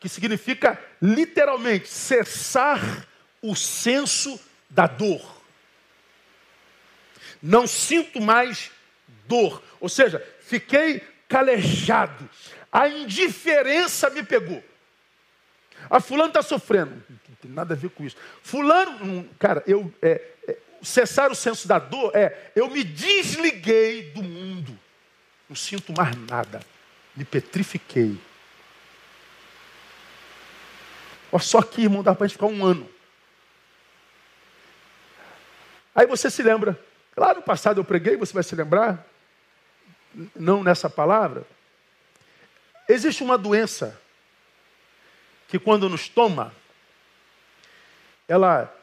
[0.00, 3.06] que significa literalmente cessar
[3.40, 5.41] o senso da dor.
[7.42, 8.70] Não sinto mais
[9.26, 9.62] dor.
[9.80, 12.28] Ou seja, fiquei calejado.
[12.70, 14.62] A indiferença me pegou.
[15.90, 17.02] A fulano está sofrendo.
[17.08, 18.16] Não tem nada a ver com isso.
[18.42, 24.10] Fulano, hum, cara, eu é, é, cessar o senso da dor é eu me desliguei
[24.12, 24.78] do mundo.
[25.48, 26.60] Não sinto mais nada.
[27.16, 28.18] Me petrifiquei.
[31.30, 32.88] Olha só aqui, irmão, dá para ficar um ano.
[35.94, 36.78] Aí você se lembra.
[37.16, 39.06] Lá no passado eu preguei, você vai se lembrar.
[40.34, 41.44] Não nessa palavra.
[42.88, 43.98] Existe uma doença
[45.48, 46.54] que quando nos toma,
[48.26, 48.74] ela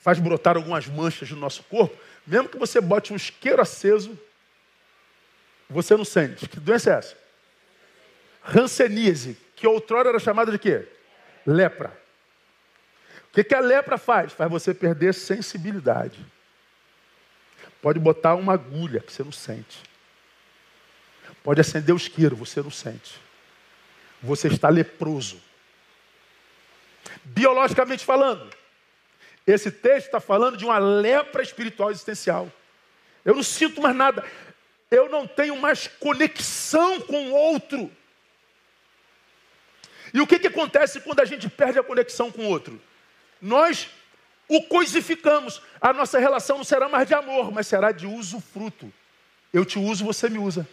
[0.00, 4.18] faz brotar algumas manchas no nosso corpo, mesmo que você bote um isqueiro aceso,
[5.68, 6.48] você não sente.
[6.48, 7.16] Que doença é essa?
[8.44, 10.88] Hanseníase, que outrora era chamada de quê?
[11.46, 11.96] Lepra.
[13.28, 14.32] O que, que a lepra faz?
[14.32, 16.18] Faz você perder sensibilidade.
[17.82, 19.82] Pode botar uma agulha que você não sente.
[21.42, 23.18] Pode acender o isqueiro, você não sente.
[24.22, 25.40] Você está leproso.
[27.24, 28.50] Biologicamente falando,
[29.46, 32.52] esse texto está falando de uma lepra espiritual existencial.
[33.24, 34.24] Eu não sinto mais nada.
[34.90, 37.90] Eu não tenho mais conexão com o outro.
[40.12, 42.80] E o que, que acontece quando a gente perde a conexão com o outro?
[43.40, 43.88] Nós
[44.50, 45.62] o coisificamos.
[45.80, 48.92] A nossa relação não será mais de amor, mas será de uso fruto.
[49.52, 50.68] Eu te uso, você me usa.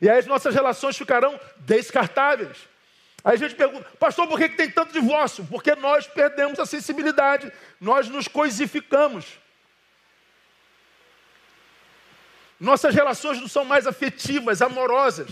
[0.00, 2.56] E aí as nossas relações ficarão descartáveis.
[3.22, 5.44] Aí a gente pergunta, pastor, por que tem tanto divórcio?
[5.50, 9.26] Porque nós perdemos a sensibilidade, nós nos coisificamos.
[12.58, 15.28] Nossas relações não são mais afetivas, amorosas.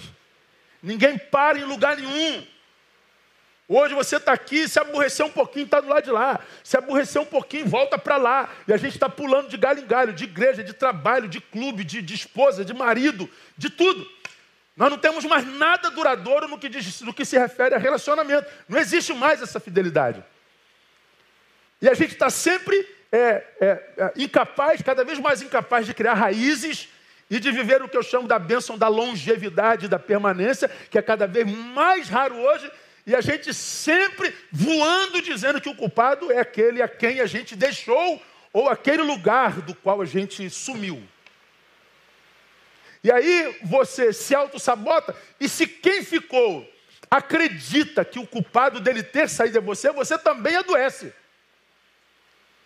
[0.83, 2.47] Ninguém para em lugar nenhum.
[3.67, 6.41] Hoje você está aqui, se aborrecer um pouquinho, está do lado de lá.
[6.63, 8.51] Se aborrecer um pouquinho, volta para lá.
[8.69, 11.83] E a gente está pulando de galho em galho, de igreja, de trabalho, de clube,
[11.83, 14.07] de, de esposa, de marido, de tudo.
[14.77, 18.51] Nós não temos mais nada duradouro no que, diz, no que se refere a relacionamento.
[18.69, 20.23] Não existe mais essa fidelidade.
[21.81, 22.77] E a gente está sempre
[23.11, 26.89] é, é, é, incapaz, cada vez mais incapaz de criar raízes
[27.31, 31.03] e de viver o que eu chamo da bênção da longevidade, da permanência, que é
[31.03, 32.71] cada vez mais raro hoje,
[33.07, 37.55] e a gente sempre voando dizendo que o culpado é aquele a quem a gente
[37.55, 41.03] deixou ou aquele lugar do qual a gente sumiu.
[43.03, 46.67] E aí você se auto-sabota, e se quem ficou
[47.11, 51.13] acredita que o culpado dele ter saído é você, você também adoece.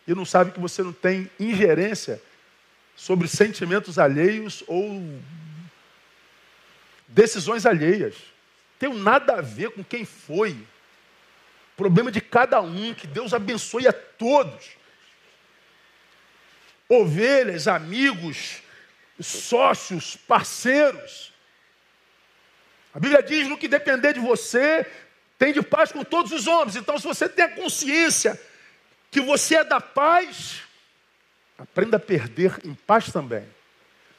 [0.06, 2.22] E não sabe que você não tem ingerência
[2.94, 5.02] sobre sentimentos alheios ou
[7.08, 8.14] decisões alheias.
[8.78, 10.56] Tem nada a ver com quem foi.
[11.76, 14.70] Problema de cada um, que Deus abençoe a todos.
[16.88, 18.62] Ovelhas, amigos,
[19.20, 21.32] sócios, parceiros.
[22.94, 24.86] A Bíblia diz: no que depender de você,
[25.38, 26.76] tem de paz com todos os homens.
[26.76, 28.40] Então, se você tem a consciência
[29.10, 30.62] que você é da paz,
[31.56, 33.46] aprenda a perder em paz também.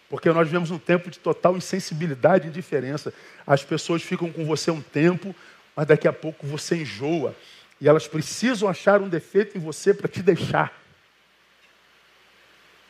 [0.10, 3.14] Porque nós vivemos um tempo de total insensibilidade e indiferença.
[3.46, 5.36] As pessoas ficam com você um tempo,
[5.76, 7.36] mas daqui a pouco você enjoa.
[7.80, 10.74] E elas precisam achar um defeito em você para te deixar.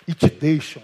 [0.08, 0.82] E te deixam.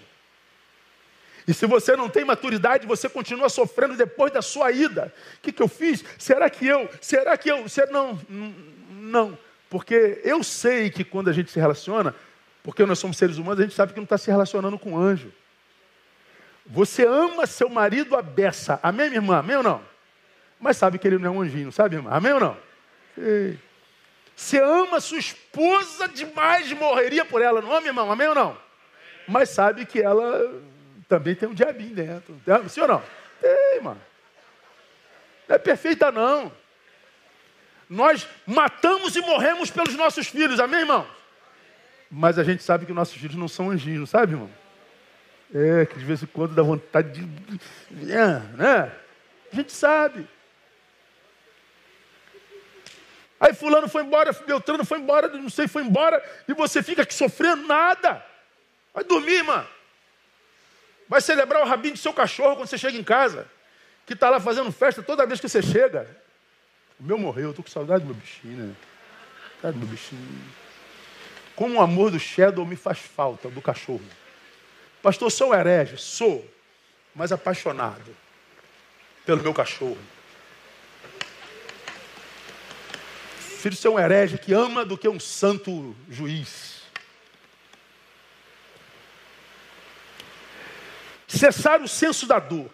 [1.47, 5.13] E se você não tem maturidade, você continua sofrendo depois da sua ida.
[5.37, 6.03] O que, que eu fiz?
[6.17, 6.89] Será que eu?
[6.99, 7.69] Será que eu?
[7.69, 7.91] Será...
[7.91, 8.19] Não,
[8.91, 9.37] não.
[9.69, 12.13] Porque eu sei que quando a gente se relaciona,
[12.63, 15.31] porque nós somos seres humanos, a gente sabe que não está se relacionando com anjo.
[16.65, 18.79] Você ama seu marido a beça.
[18.81, 19.37] Amém, minha irmã?
[19.39, 19.81] Amém ou não?
[20.59, 22.09] Mas sabe que ele não é um anjinho, sabe, irmã?
[22.11, 22.57] Amém ou não?
[23.17, 23.59] Ei.
[24.35, 28.11] Você ama sua esposa demais, morreria por ela, não ama, irmão?
[28.11, 28.57] Amém ou não?
[29.27, 30.61] Mas sabe que ela
[31.07, 32.35] também tem um diabinho dentro.
[32.67, 33.03] Sim ou não?
[33.39, 34.01] Tem, mano.
[35.47, 36.51] Não é perfeita, não.
[37.87, 41.07] Nós matamos e morremos pelos nossos filhos, amém, irmão?
[42.09, 44.49] Mas a gente sabe que nossos filhos não são anjinhos, sabe, irmão?
[45.53, 48.11] É, que de vez em quando dá vontade de.
[48.11, 48.91] É, né?
[49.51, 50.27] A gente sabe.
[53.39, 57.13] Aí fulano foi embora, Beltrano foi embora, não sei, foi embora, e você fica aqui
[57.13, 58.25] sofrendo nada.
[58.93, 59.65] Vai dormir, irmão.
[61.07, 63.47] Vai celebrar o rabinho do seu cachorro quando você chega em casa,
[64.05, 66.07] que está lá fazendo festa toda vez que você chega.
[66.99, 68.75] O meu morreu, eu estou com saudade do meu bichinho, né?
[69.61, 70.21] Cadê meu bichinho?
[71.55, 74.01] Como o amor do Shadow me faz falta, do cachorro.
[75.05, 75.99] Pastor, sou herege?
[75.99, 76.43] Sou,
[77.13, 78.17] mas apaixonado
[79.23, 79.99] pelo meu cachorro.
[83.37, 86.81] Filho, ser um herege que ama do que um santo juiz.
[91.27, 92.71] Cessar o senso da dor.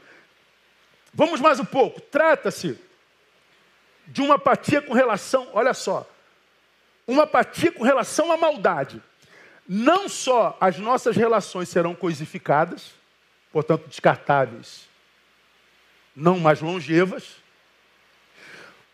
[1.13, 1.99] Vamos mais um pouco.
[1.99, 2.79] Trata-se
[4.07, 6.09] de uma apatia com relação, olha só,
[7.05, 9.03] uma apatia com relação à maldade.
[9.73, 12.91] Não só as nossas relações serão coisificadas,
[13.53, 14.89] portanto descartáveis,
[16.13, 17.37] não mais longevas,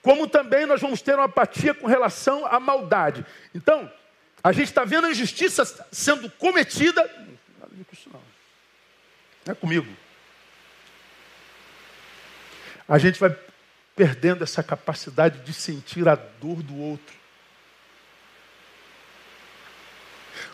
[0.03, 3.25] como também nós vamos ter uma apatia com relação à maldade.
[3.55, 3.91] Então,
[4.43, 7.01] a gente está vendo a injustiça sendo cometida.
[7.59, 8.21] Nada isso não.
[9.47, 9.91] Não é comigo.
[12.87, 13.35] A gente vai
[13.95, 17.16] perdendo essa capacidade de sentir a dor do outro.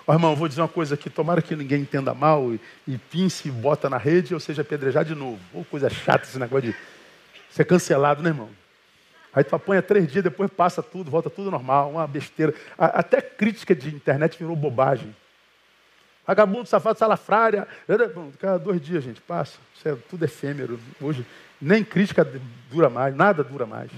[0.05, 3.47] Ó, irmão, vou dizer uma coisa aqui, tomara que ninguém entenda mal e, e pince
[3.47, 5.39] e bota na rede ou seja apedrejar de novo.
[5.53, 6.77] Ou coisa chata esse negócio de
[7.49, 8.49] ser cancelado, né, irmão?
[9.33, 12.53] Aí tu apanha três dias, depois passa tudo, volta tudo normal, uma besteira.
[12.77, 15.15] Até crítica de internet virou bobagem.
[16.27, 17.67] Vagabundo, safado, salafrária.
[18.39, 19.57] Cada dois dias, gente, passa.
[19.83, 20.79] É tudo efêmero.
[21.01, 21.25] Hoje,
[21.59, 22.27] nem crítica
[22.69, 23.89] dura mais, nada dura mais.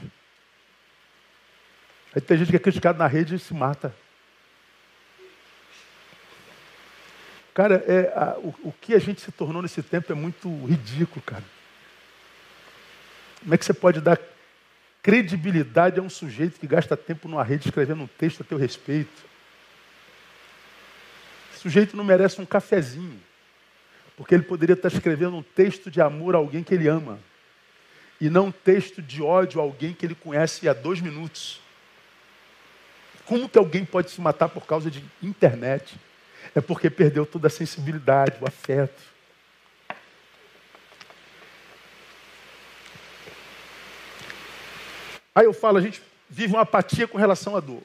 [2.15, 3.93] Aí tem gente que é criticado na rede e se mata.
[7.55, 11.21] Cara, é, a, o, o que a gente se tornou nesse tempo é muito ridículo,
[11.25, 11.43] cara.
[13.39, 14.19] Como é que você pode dar
[15.01, 19.35] credibilidade a um sujeito que gasta tempo numa rede escrevendo um texto a teu respeito?
[21.65, 23.19] sujeito não merece um cafezinho,
[24.15, 27.19] porque ele poderia estar escrevendo um texto de amor a alguém que ele ama,
[28.21, 31.59] e não um texto de ódio a alguém que ele conhece há dois minutos.
[33.25, 35.97] Como que alguém pode se matar por causa de internet?
[36.53, 39.01] É porque perdeu toda a sensibilidade, o afeto.
[45.33, 47.83] Aí eu falo, a gente vive uma apatia com relação à dor.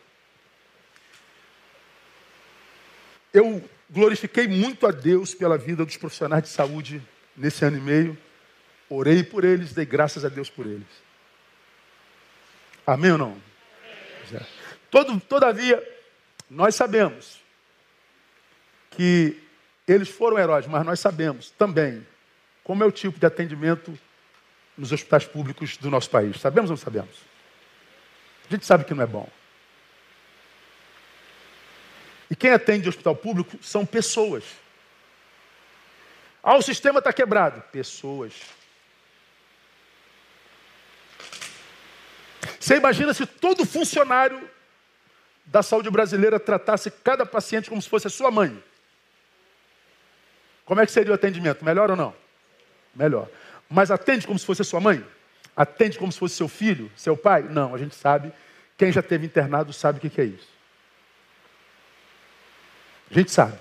[3.32, 7.02] Eu glorifiquei muito a Deus pela vida dos profissionais de saúde
[7.36, 8.18] nesse ano e meio.
[8.88, 10.86] Orei por eles, dei graças a Deus por eles.
[12.86, 13.42] Amém ou não?
[14.32, 14.40] É.
[14.90, 15.82] Todo, todavia,
[16.48, 17.39] nós sabemos
[18.90, 19.42] que
[19.87, 22.07] eles foram heróis, mas nós sabemos também
[22.62, 23.98] como é o tipo de atendimento
[24.76, 26.40] nos hospitais públicos do nosso país.
[26.40, 27.16] Sabemos ou não sabemos?
[28.48, 29.29] A gente sabe que não é bom.
[32.31, 34.44] E quem atende hospital público são pessoas.
[36.42, 37.61] Ah, o sistema está quebrado.
[37.72, 38.33] Pessoas.
[42.59, 44.48] Você imagina se todo funcionário
[45.44, 48.62] da saúde brasileira tratasse cada paciente como se fosse a sua mãe.
[50.70, 51.64] Como é que seria o atendimento?
[51.64, 52.14] Melhor ou não?
[52.94, 53.28] Melhor.
[53.68, 55.04] Mas atende como se fosse sua mãe?
[55.56, 57.42] Atende como se fosse seu filho, seu pai?
[57.42, 58.33] Não, a gente sabe.
[58.78, 60.48] Quem já teve internado sabe o que é isso.
[63.11, 63.59] A gente sabe.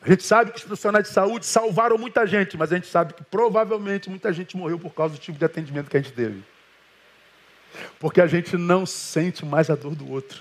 [0.00, 3.12] A gente sabe que os profissionais de saúde salvaram muita gente, mas a gente sabe
[3.12, 6.42] que provavelmente muita gente morreu por causa do tipo de atendimento que a gente teve.
[7.98, 10.40] Porque a gente não sente mais a dor do outro.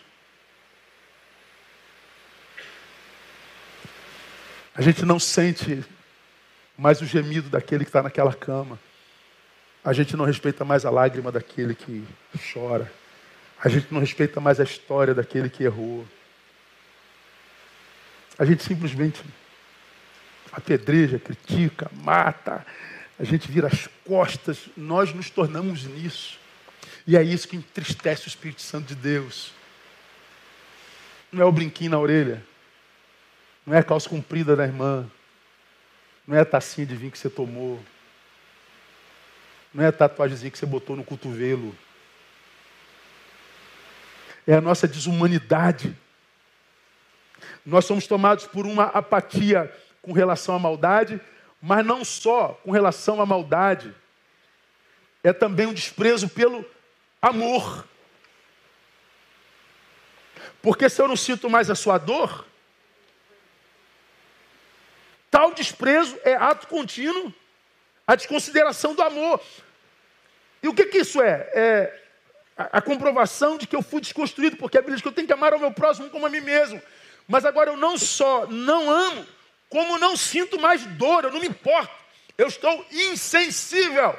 [4.79, 5.83] A gente não sente
[6.77, 8.79] mais o gemido daquele que está naquela cama.
[9.83, 12.07] A gente não respeita mais a lágrima daquele que
[12.53, 12.89] chora.
[13.61, 16.07] A gente não respeita mais a história daquele que errou.
[18.37, 19.21] A gente simplesmente
[20.49, 22.65] apedreja, critica, mata,
[23.19, 26.39] a gente vira as costas, nós nos tornamos nisso.
[27.05, 29.51] E é isso que entristece o Espírito Santo de Deus.
[31.33, 32.41] Não é o brinquinho na orelha,
[33.69, 35.08] não é a calça comprida da irmã,
[36.25, 37.79] não é a tacinha de vinho que você tomou,
[39.71, 41.77] não é a tatuagemzinha que você botou no cotovelo.
[44.48, 45.96] É a nossa desumanidade
[47.63, 49.71] nós somos tomados por uma apatia
[50.02, 51.21] com relação à maldade,
[51.62, 53.93] mas não só com relação à maldade,
[55.23, 56.65] é também um desprezo pelo
[57.21, 57.85] amor.
[60.60, 62.48] Porque se eu não sinto mais a sua dor,
[65.30, 67.34] tal desprezo é ato contínuo,
[68.06, 69.42] a desconsideração do amor.
[70.62, 71.50] E o que, que isso é?
[71.54, 72.04] É
[72.58, 75.27] a, a comprovação de que eu fui desconstruído, porque a Bíblia diz que eu tenho
[75.27, 76.82] que amar ao meu próximo como a mim mesmo.
[77.27, 79.25] Mas agora eu não só não amo,
[79.69, 81.94] como não sinto mais dor, eu não me importo.
[82.38, 84.17] Eu estou insensível.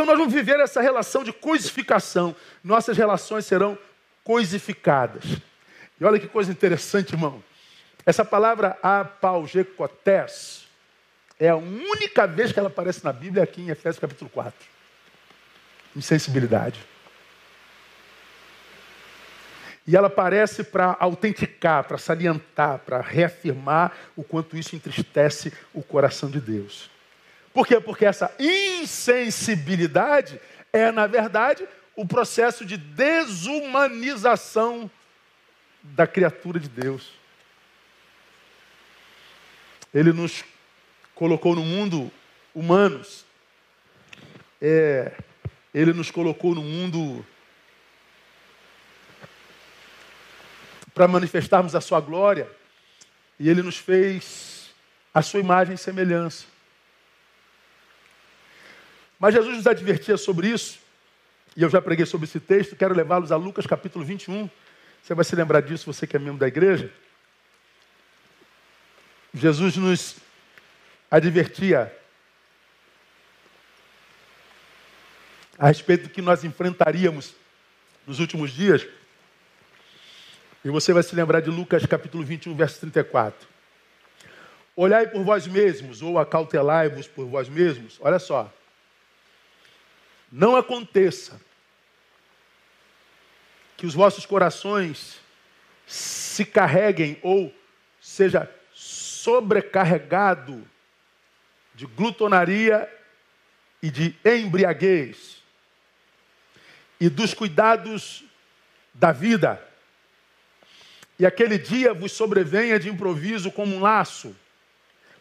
[0.00, 2.34] Então nós vamos viver essa relação de coisificação.
[2.64, 3.76] Nossas relações serão
[4.24, 5.24] coisificadas.
[6.00, 7.44] E olha que coisa interessante, irmão.
[8.06, 10.66] Essa palavra apaugecotés
[11.38, 14.54] é a única vez que ela aparece na Bíblia aqui em Efésios capítulo 4.
[15.94, 16.80] Insensibilidade.
[19.86, 26.30] E ela aparece para autenticar, para salientar, para reafirmar o quanto isso entristece o coração
[26.30, 26.88] de Deus.
[27.52, 27.80] Por quê?
[27.80, 30.40] Porque essa insensibilidade
[30.72, 34.88] é, na verdade, o processo de desumanização
[35.82, 37.12] da criatura de Deus.
[39.92, 40.44] Ele nos
[41.14, 42.10] colocou no mundo
[42.54, 43.24] humanos.
[44.62, 45.12] É,
[45.74, 47.26] ele nos colocou no mundo
[50.94, 52.48] para manifestarmos a sua glória.
[53.38, 54.70] E ele nos fez
[55.12, 56.46] a sua imagem e semelhança.
[59.20, 60.78] Mas Jesus nos advertia sobre isso,
[61.54, 64.48] e eu já preguei sobre esse texto, quero levá-los a Lucas capítulo 21.
[65.02, 66.90] Você vai se lembrar disso, você que é membro da igreja.
[69.34, 70.16] Jesus nos
[71.10, 71.94] advertia
[75.58, 77.34] a respeito do que nós enfrentaríamos
[78.06, 78.86] nos últimos dias.
[80.64, 83.46] E você vai se lembrar de Lucas capítulo 21, verso 34.
[84.74, 87.98] Olhai por vós mesmos, ou acautelai-vos por vós mesmos.
[88.00, 88.50] Olha só.
[90.30, 91.40] Não aconteça
[93.76, 95.18] que os vossos corações
[95.86, 97.52] se carreguem ou
[98.00, 100.66] seja sobrecarregado
[101.74, 102.88] de glutonaria
[103.82, 105.40] e de embriaguez
[107.00, 108.22] e dos cuidados
[108.92, 109.66] da vida.
[111.18, 114.36] E aquele dia vos sobrevenha de improviso como um laço,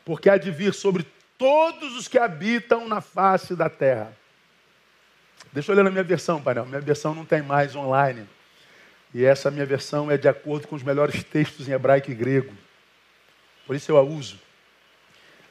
[0.03, 1.05] porque há de vir sobre
[1.37, 4.18] todos os que habitam na face da terra.
[5.51, 6.53] Deixa eu ler na minha versão, Pai.
[6.65, 8.27] Minha versão não tem mais online.
[9.13, 12.53] E essa minha versão é de acordo com os melhores textos em hebraico e grego.
[13.65, 14.39] Por isso eu a uso.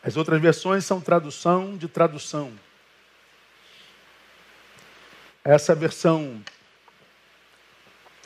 [0.03, 2.53] As outras versões são tradução de tradução.
[5.45, 6.41] Essa versão,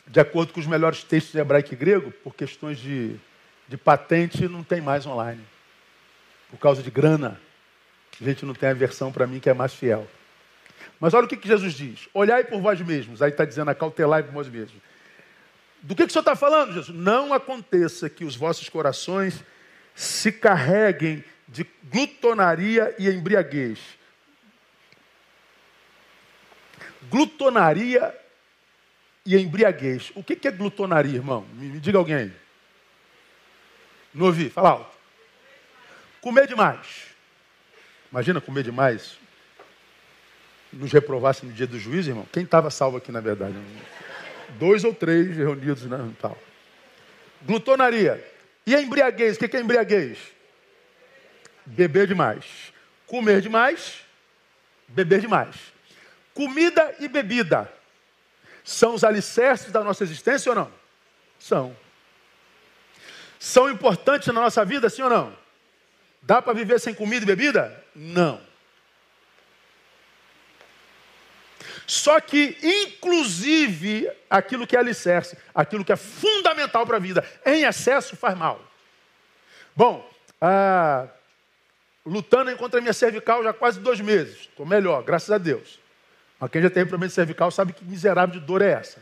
[0.07, 3.15] de acordo com os melhores textos de hebraico e grego, por questões de,
[3.67, 5.43] de patente, não tem mais online.
[6.51, 7.41] Por causa de grana,
[8.21, 10.07] a gente não tem a versão para mim que é mais fiel.
[11.03, 13.21] Mas olha o que, que Jesus diz: olhai por vós mesmos.
[13.21, 14.81] Aí está dizendo, acautelai por vós mesmos.
[15.81, 16.97] Do que, que o senhor está falando, Jesus?
[16.97, 19.43] Não aconteça que os vossos corações
[19.93, 23.79] se carreguem de glutonaria e embriaguez.
[27.09, 28.17] Glutonaria
[29.25, 30.09] e embriaguez.
[30.15, 31.45] O que é glutonaria, irmão?
[31.53, 32.33] Me, diga alguém aí.
[34.13, 34.97] Não ouvi, fala alto.
[36.21, 37.07] Comer demais.
[38.09, 39.21] Imagina comer demais.
[40.73, 42.27] Nos reprovasse no dia do juízo, irmão.
[42.31, 43.55] Quem estava salvo aqui, na verdade?
[44.57, 46.11] Dois ou três reunidos, né?
[46.19, 46.37] Tal.
[47.43, 48.23] Glutonaria.
[48.65, 49.35] E a embriaguez?
[49.35, 50.17] O que é embriaguez?
[51.65, 52.73] Beber demais.
[53.05, 53.99] Comer demais,
[54.87, 55.55] beber demais.
[56.33, 57.71] Comida e bebida
[58.63, 60.71] são os alicerces da nossa existência ou não?
[61.37, 61.75] São.
[63.37, 65.37] São importantes na nossa vida, sim ou não?
[66.21, 67.83] Dá para viver sem comida e bebida?
[67.93, 68.41] Não.
[71.85, 77.63] Só que, inclusive, aquilo que é alicerce, aquilo que é fundamental para a vida, em
[77.63, 78.61] excesso faz mal.
[79.75, 80.09] Bom,
[80.39, 81.07] ah,
[82.05, 84.41] lutando contra a minha cervical já há quase dois meses.
[84.41, 85.79] Estou melhor, graças a Deus.
[86.39, 89.01] Mas quem já tem problema de cervical sabe que miserável de dor é essa.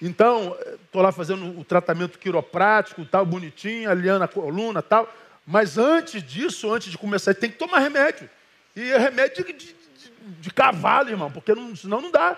[0.00, 5.12] Então, estou lá fazendo o tratamento quiroprático, tal, bonitinho, aliando a coluna tal.
[5.46, 8.28] Mas antes disso, antes de começar, tem que tomar remédio.
[8.74, 9.74] E é remédio de, de,
[10.40, 12.36] de cavalo, irmão, porque não, senão não dá.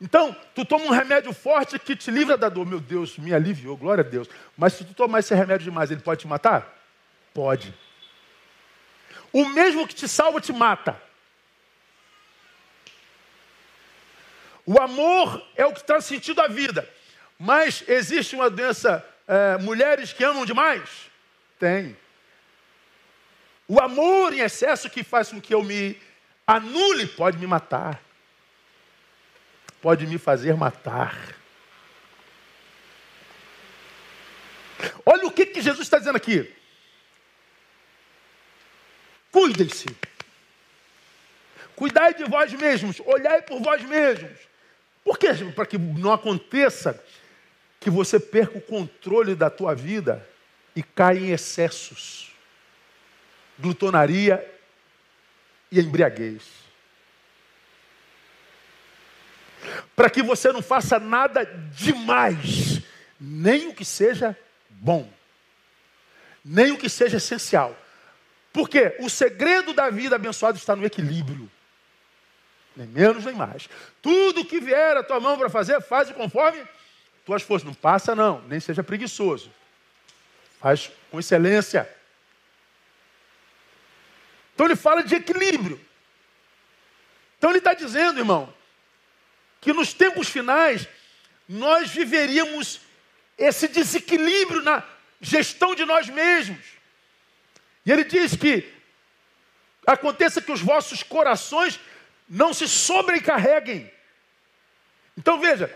[0.00, 2.66] Então, tu toma um remédio forte que te livra da dor.
[2.66, 4.28] Meu Deus, me aliviou, glória a Deus.
[4.56, 6.76] Mas se tu tomar esse remédio demais, ele pode te matar?
[7.34, 7.74] Pode.
[9.32, 11.00] O mesmo que te salva te mata.
[14.64, 16.88] O amor é o que traz sentido à vida.
[17.38, 21.10] Mas existe uma doença, é, mulheres que amam demais?
[21.58, 21.96] Tem.
[23.66, 26.00] O amor em excesso que faz com que eu me
[26.48, 28.02] Anule pode me matar.
[29.82, 31.36] Pode me fazer matar.
[35.04, 36.50] Olha o que, que Jesus está dizendo aqui.
[39.30, 39.94] Cuidem-se.
[41.76, 42.98] Cuidai de vós mesmos.
[43.04, 44.38] Olhai por vós mesmos.
[45.04, 45.28] Por quê?
[45.54, 46.98] Para que não aconteça
[47.78, 50.26] que você perca o controle da tua vida
[50.74, 52.32] e caia em excessos.
[53.58, 54.57] Glutonaria
[55.70, 56.58] e a embriaguez.
[59.94, 62.80] para que você não faça nada demais,
[63.20, 64.36] nem o que seja
[64.70, 65.10] bom,
[66.44, 67.76] nem o que seja essencial.
[68.52, 71.50] Porque o segredo da vida abençoada está no equilíbrio.
[72.76, 73.68] Nem menos nem mais.
[74.00, 76.64] Tudo que vier a tua mão para fazer, faz conforme
[77.26, 77.66] tuas forças.
[77.66, 79.50] Não passa, não, nem seja preguiçoso.
[80.60, 81.92] Faz com excelência.
[84.58, 85.80] Então ele fala de equilíbrio.
[87.38, 88.52] Então ele está dizendo, irmão,
[89.60, 90.88] que nos tempos finais
[91.48, 92.80] nós viveríamos
[93.38, 94.82] esse desequilíbrio na
[95.20, 96.58] gestão de nós mesmos.
[97.86, 98.68] E ele diz que
[99.86, 101.78] aconteça que os vossos corações
[102.28, 103.88] não se sobrecarreguem.
[105.16, 105.72] Então veja,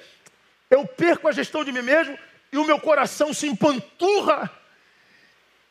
[0.69, 2.19] eu perco a gestão de mim mesmo
[2.51, 4.51] e o meu coração se empanturra.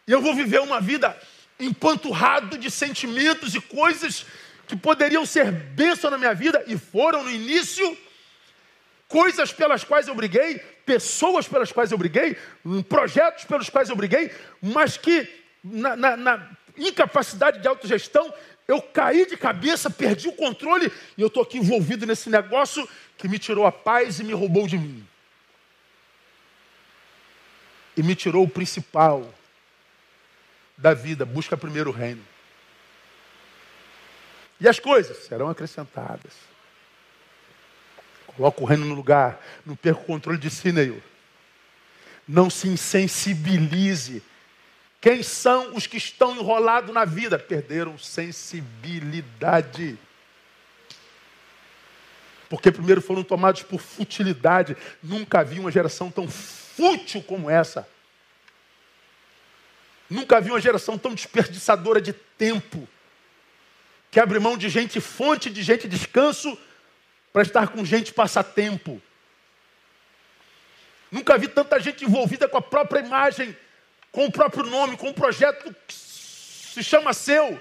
[0.08, 1.22] E eu vou viver uma vida
[1.62, 4.26] empanturrado de sentimentos e coisas
[4.68, 7.98] que poderiam ser bênção na minha vida e foram no início,
[9.08, 12.36] coisas pelas quais eu briguei, pessoas pelas quais eu briguei,
[12.90, 14.32] projetos pelos quais eu briguei,
[14.62, 15.30] mas que
[15.64, 18.34] na, na, na incapacidade de autogestão
[18.68, 22.88] eu caí de cabeça, perdi o controle e eu estou aqui envolvido nesse negócio
[23.18, 25.06] que me tirou a paz e me roubou de mim.
[27.98, 29.32] E me tirou o principal
[30.82, 32.26] da vida, busca primeiro o reino.
[34.60, 36.34] E as coisas serão acrescentadas.
[38.36, 39.42] Coloca o reino no lugar.
[39.66, 41.02] Não perca o controle de si, Neil.
[42.28, 44.24] Não se insensibilize.
[45.00, 47.40] Quem são os que estão enrolados na vida?
[47.40, 49.98] Perderam sensibilidade.
[52.50, 54.78] Porque primeiro foram tomados por futilidade.
[55.02, 57.88] Nunca vi uma geração tão fútil como essa.
[60.12, 62.86] Nunca vi uma geração tão desperdiçadora de tempo
[64.12, 66.60] que abre mão de gente fonte, de gente descanso,
[67.32, 69.02] para estar com gente passatempo.
[71.10, 73.56] Nunca vi tanta gente envolvida com a própria imagem,
[74.12, 77.58] com o próprio nome, com um projeto que se chama seu.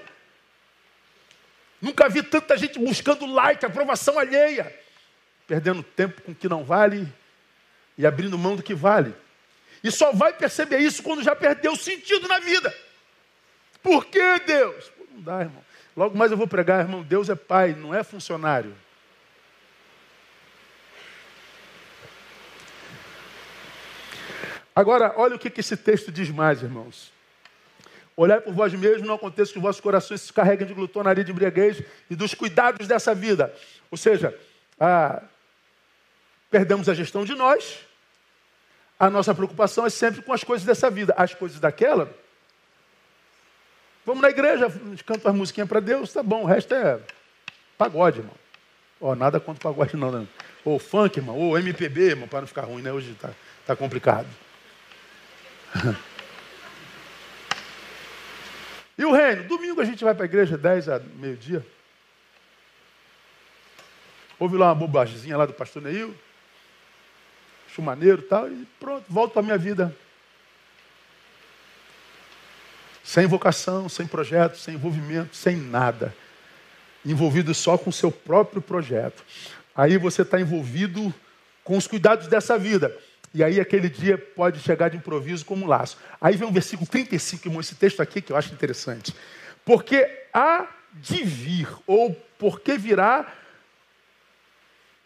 [1.80, 4.76] Nunca vi tanta gente buscando like, aprovação alheia,
[5.46, 7.06] perdendo tempo com o que não vale
[7.96, 9.14] e abrindo mão do que vale.
[9.82, 12.74] E só vai perceber isso quando já perdeu o sentido na vida.
[13.82, 14.88] Por que Deus?
[14.90, 15.64] Pô, não dá, irmão.
[15.96, 18.74] Logo mais eu vou pregar, irmão, Deus é pai, não é funcionário.
[24.74, 27.12] Agora, olha o que esse texto diz mais, irmãos.
[28.16, 31.32] Olhar por vós mesmos, não aconteça que os vossos corações se carreguem de glutonaria, de
[31.32, 33.54] embriaguez e dos cuidados dessa vida.
[33.90, 34.38] Ou seja,
[34.78, 35.22] ah,
[36.50, 37.78] perdemos a gestão de nós,
[39.00, 41.12] a nossa preocupação é sempre com as coisas dessa vida.
[41.16, 42.14] As coisas daquela,
[44.04, 44.66] Vamos na igreja,
[45.04, 46.98] canta uma musiquinha para Deus, tá bom, o resto é
[47.76, 48.34] pagode, irmão.
[49.00, 50.26] Ó, nada contra pagode não, né?
[50.64, 52.92] Ou funk, irmão, ou MPB, irmão, para não ficar ruim, né?
[52.92, 53.30] Hoje tá,
[53.66, 54.26] tá complicado.
[58.98, 59.44] e o reino?
[59.44, 61.64] Domingo a gente vai para a igreja 10 a meio-dia.
[64.38, 66.14] Ouve lá uma bobagemzinha lá do pastor Neil.
[67.74, 69.94] Chumaneiro e tal, e pronto, volto para a minha vida.
[73.02, 76.14] Sem vocação, sem projeto, sem envolvimento, sem nada.
[77.04, 79.24] Envolvido só com o seu próprio projeto.
[79.74, 81.12] Aí você está envolvido
[81.64, 82.96] com os cuidados dessa vida.
[83.32, 85.96] E aí aquele dia pode chegar de improviso como um laço.
[86.20, 89.14] Aí vem o versículo 35, irmão, esse texto aqui que eu acho interessante.
[89.64, 93.32] Porque há de vir, ou porque virá,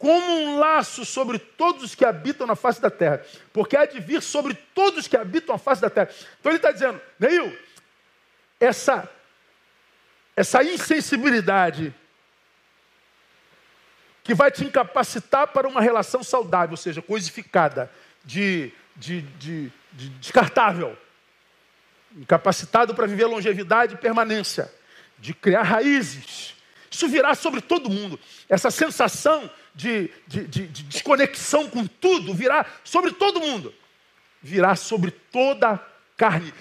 [0.04, 3.24] como um laço sobre todos os que habitam na face da terra.
[3.54, 6.10] Porque há de vir sobre todos os que habitam na face da terra.
[6.38, 7.58] Então ele está dizendo, Neil,
[8.60, 9.10] essa,
[10.36, 11.94] essa insensibilidade
[14.22, 17.90] que vai te incapacitar para uma relação saudável, ou seja, coisificada,
[18.22, 20.98] de, de, de, de descartável,
[22.14, 24.70] incapacitado para viver longevidade e permanência,
[25.18, 26.54] de criar raízes.
[26.90, 28.20] Isso virá sobre todo mundo.
[28.48, 33.74] Essa sensação de, de, de, de desconexão com tudo virá sobre todo mundo.
[34.42, 35.80] Virá sobre toda a
[36.16, 36.52] carne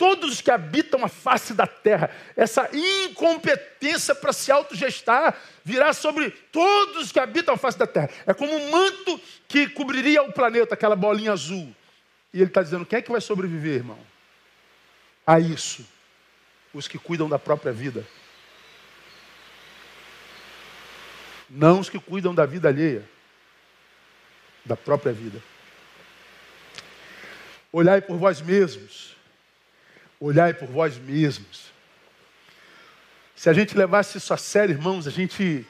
[0.00, 2.10] todos os que habitam a face da terra.
[2.34, 8.08] Essa incompetência para se autogestar virá sobre todos os que habitam a face da terra.
[8.26, 11.76] É como um manto que cobriria o planeta, aquela bolinha azul.
[12.32, 13.98] E ele está dizendo: quem é que vai sobreviver, irmão?
[15.26, 15.86] A isso.
[16.72, 18.06] Os que cuidam da própria vida.
[21.50, 23.04] Não os que cuidam da vida alheia,
[24.64, 25.42] da própria vida.
[27.72, 29.10] Olhai por vós mesmos
[30.20, 31.72] Olhai por vós mesmos.
[33.34, 35.66] Se a gente levasse isso a sério, irmãos, a gente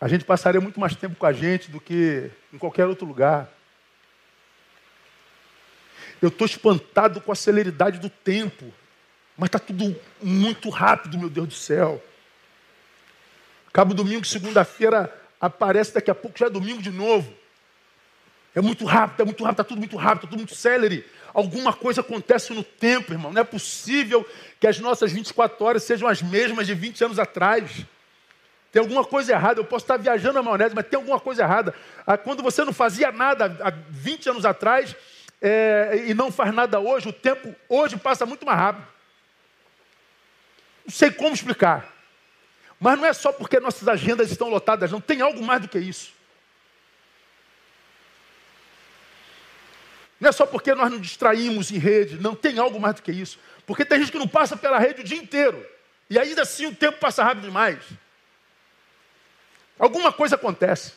[0.00, 3.50] a gente passaria muito mais tempo com a gente do que em qualquer outro lugar.
[6.22, 8.72] Eu estou espantado com a celeridade do tempo.
[9.36, 12.02] Mas está tudo muito rápido, meu Deus do céu.
[13.76, 17.30] Cabo domingo, segunda-feira, aparece, daqui a pouco já é domingo de novo.
[18.54, 21.04] É muito rápido, é muito rápido, está tudo muito rápido, está tudo muito célere.
[21.34, 23.30] Alguma coisa acontece no tempo, irmão.
[23.30, 24.26] Não é possível
[24.58, 27.84] que as nossas 24 horas sejam as mesmas de 20 anos atrás.
[28.72, 29.60] Tem alguma coisa errada.
[29.60, 31.74] Eu posso estar viajando na maionese, mas tem alguma coisa errada.
[32.06, 34.96] Ah, quando você não fazia nada há 20 anos atrás
[35.38, 38.88] é, e não faz nada hoje, o tempo hoje passa muito mais rápido.
[40.86, 41.95] Não sei como explicar.
[42.78, 45.00] Mas não é só porque nossas agendas estão lotadas, não.
[45.00, 46.12] Tem algo mais do que isso.
[50.20, 53.12] Não é só porque nós nos distraímos em rede, não tem algo mais do que
[53.12, 53.38] isso.
[53.66, 55.66] Porque tem gente que não passa pela rede o dia inteiro.
[56.08, 57.78] E ainda assim o tempo passa rápido demais.
[59.78, 60.92] Alguma coisa acontece.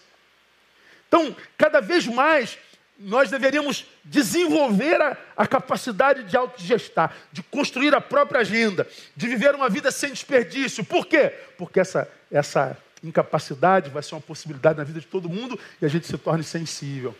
[1.08, 2.58] Então, cada vez mais
[3.00, 8.86] nós deveríamos desenvolver a, a capacidade de autogestar, de construir a própria agenda,
[9.16, 10.84] de viver uma vida sem desperdício.
[10.84, 11.30] Por quê?
[11.58, 15.90] Porque essa, essa incapacidade vai ser uma possibilidade na vida de todo mundo e a
[15.90, 17.16] gente se torna insensível.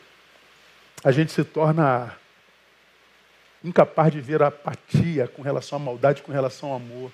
[1.02, 2.14] A gente se torna
[3.64, 7.10] incapaz de ver a apatia com relação à maldade, com relação ao amor.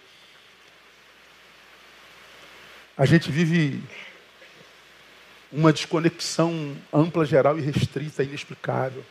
[2.97, 3.83] A gente vive
[5.55, 9.05] uma desconexão ampla, geral e restrita, inexplicável.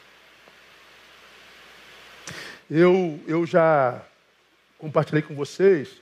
[2.71, 4.05] Eu, eu já
[4.77, 6.01] compartilhei com vocês.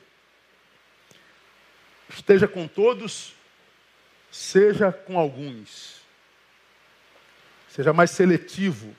[2.09, 3.35] Esteja com todos,
[4.33, 6.03] seja com alguns.
[7.69, 8.95] Seja mais seletivo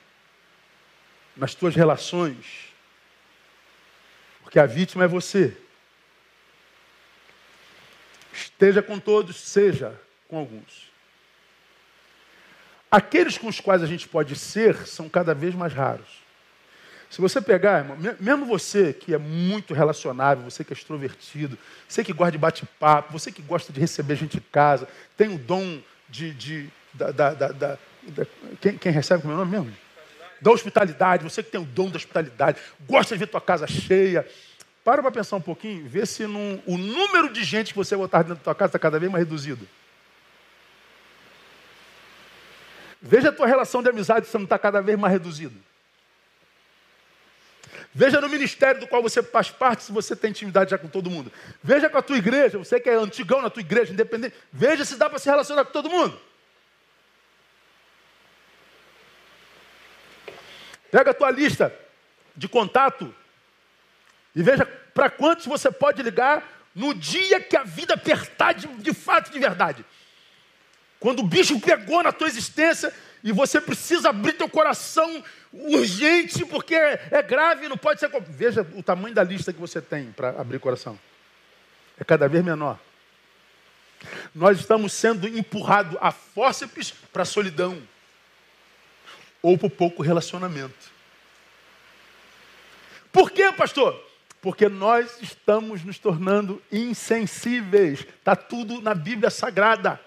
[1.36, 2.72] nas tuas relações.
[4.42, 5.54] Porque a vítima é você.
[8.32, 10.93] Esteja com todos, seja com alguns.
[12.94, 16.22] Aqueles com os quais a gente pode ser são cada vez mais raros.
[17.10, 22.04] Se você pegar, irmão, mesmo você que é muito relacionável, você que é extrovertido, você
[22.04, 24.86] que gosta de bate-papo, você que gosta de receber gente em casa,
[25.16, 26.32] tem o dom de.
[26.34, 27.78] de da, da, da, da
[28.60, 29.76] quem, quem, recebe como é o nome mesmo?
[30.40, 34.24] Da hospitalidade, você que tem o dom da hospitalidade, gosta de ver tua casa cheia.
[34.84, 38.18] Para para pensar um pouquinho, vê se não, o número de gente que você botar
[38.18, 39.66] dentro da tua casa está cada vez mais reduzido.
[43.06, 45.54] Veja a tua relação de amizade se não está cada vez mais reduzida.
[47.92, 51.10] Veja no ministério do qual você faz parte, se você tem intimidade já com todo
[51.10, 51.30] mundo.
[51.62, 54.34] Veja com a tua igreja, você que é antigão na tua igreja, independente.
[54.50, 56.18] Veja se dá para se relacionar com todo mundo.
[60.90, 61.78] Pega a tua lista
[62.34, 63.14] de contato
[64.34, 66.42] e veja para quantos você pode ligar
[66.74, 69.84] no dia que a vida apertar de, de fato, de verdade.
[71.04, 72.90] Quando o bicho pegou na tua existência
[73.22, 78.10] e você precisa abrir teu coração urgente, porque é grave, não pode ser.
[78.30, 80.98] Veja o tamanho da lista que você tem para abrir coração.
[82.00, 82.78] É cada vez menor.
[84.34, 87.82] Nós estamos sendo empurrados a fórceps para a solidão
[89.42, 90.90] ou para o pouco relacionamento.
[93.12, 94.02] Por quê, pastor?
[94.40, 98.00] Porque nós estamos nos tornando insensíveis.
[98.00, 100.00] Está tudo na Bíblia Sagrada.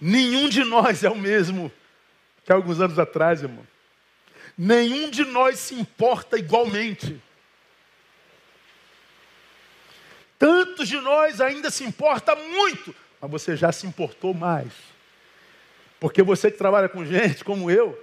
[0.00, 1.72] Nenhum de nós é o mesmo
[2.44, 3.66] que alguns anos atrás, irmão.
[4.56, 7.20] Nenhum de nós se importa igualmente.
[10.38, 14.72] Tantos de nós ainda se importa muito, mas você já se importou mais.
[15.98, 17.98] Porque você que trabalha com gente como eu,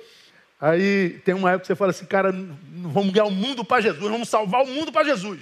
[0.59, 4.11] aí tem uma época que você fala assim, cara, vamos ganhar o mundo para Jesus,
[4.11, 5.39] vamos salvar o mundo para Jesus.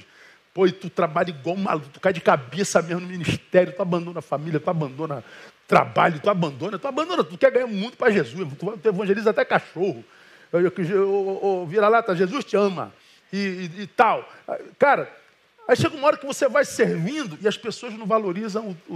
[0.53, 3.81] Pô, e tu trabalha igual um maluco, tu cai de cabeça mesmo no ministério, tu
[3.81, 5.23] abandona a família, tu abandona
[5.68, 10.03] trabalho, tu abandona, tu abandona, tu quer ganhar muito para Jesus, tu, evangeliza até cachorro.
[10.51, 12.93] Eu, eu, eu, vira lá, tá, Jesus te ama
[13.32, 14.30] e, e, e, tal.
[14.78, 15.11] Cara,
[15.68, 18.95] aí chega uma hora que você vai servindo e as pessoas não valorizam o,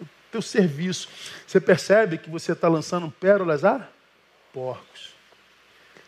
[0.00, 1.08] o teu serviço.
[1.46, 3.88] Você percebe que você está lançando pérolas a
[4.52, 5.14] porcos.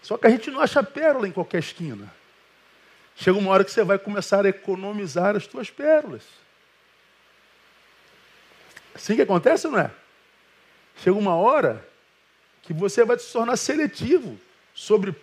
[0.02, 2.12] Só que a gente não acha pérola em qualquer esquina.
[3.14, 6.22] Chega uma hora que você vai começar a economizar as tuas pérolas.
[8.98, 9.90] Assim que acontece, não é?
[10.96, 11.86] Chega uma hora
[12.62, 14.38] que você vai se tornar seletivo
[14.74, 15.14] sobre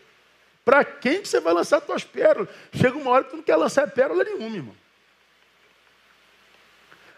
[0.63, 2.49] para quem que você vai lançar suas pérolas.
[2.73, 4.75] Chega uma hora que tu não quer lançar pérola nenhuma, irmão.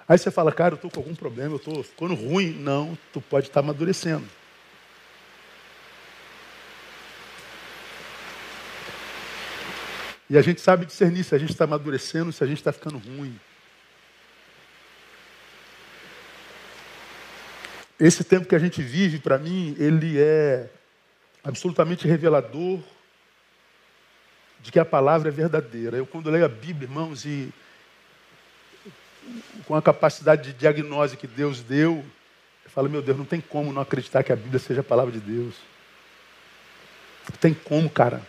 [0.10, 2.52] Aí você fala, cara, eu estou com algum problema, eu estou ficando ruim.
[2.54, 4.28] Não, tu pode estar tá amadurecendo.
[10.30, 12.98] E a gente sabe discernir se a gente está amadurecendo, se a gente está ficando
[12.98, 13.40] ruim.
[18.00, 20.70] Esse tempo que a gente vive, para mim, ele é
[21.44, 22.80] absolutamente revelador
[24.62, 25.98] de que a palavra é verdadeira.
[25.98, 27.52] Eu, quando leio a Bíblia, irmãos, e
[29.66, 32.04] com a capacidade de diagnose que Deus deu,
[32.66, 35.12] eu falo, meu Deus, não tem como não acreditar que a Bíblia seja a palavra
[35.12, 35.56] de Deus.
[37.30, 38.22] Não tem como, cara.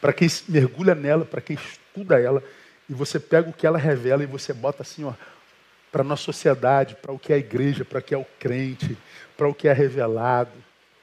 [0.00, 2.42] Para quem mergulha nela, para quem estuda ela,
[2.88, 5.14] e você pega o que ela revela e você bota assim, ó,
[5.94, 8.26] para a nossa sociedade, para o que é a igreja, para o que é o
[8.40, 8.98] crente,
[9.36, 10.50] para o que é revelado.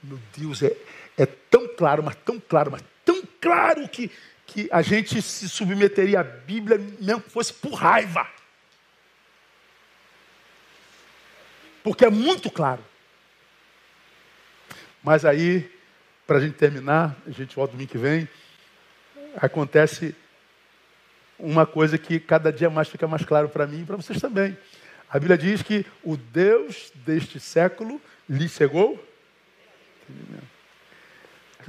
[0.03, 0.75] Meu Deus, é,
[1.17, 4.11] é tão claro, mas tão claro, mas tão claro que,
[4.45, 8.27] que a gente se submeteria à Bíblia, mesmo que fosse por raiva.
[11.85, 12.83] Porque é muito claro.
[15.01, 15.73] Mas aí,
[16.27, 18.27] para a gente terminar, a gente volta domingo que vem,
[19.37, 20.13] acontece
[21.39, 24.57] uma coisa que cada dia mais fica mais claro para mim e para vocês também.
[25.11, 28.97] A Bíblia diz que o Deus deste século lhe cegou.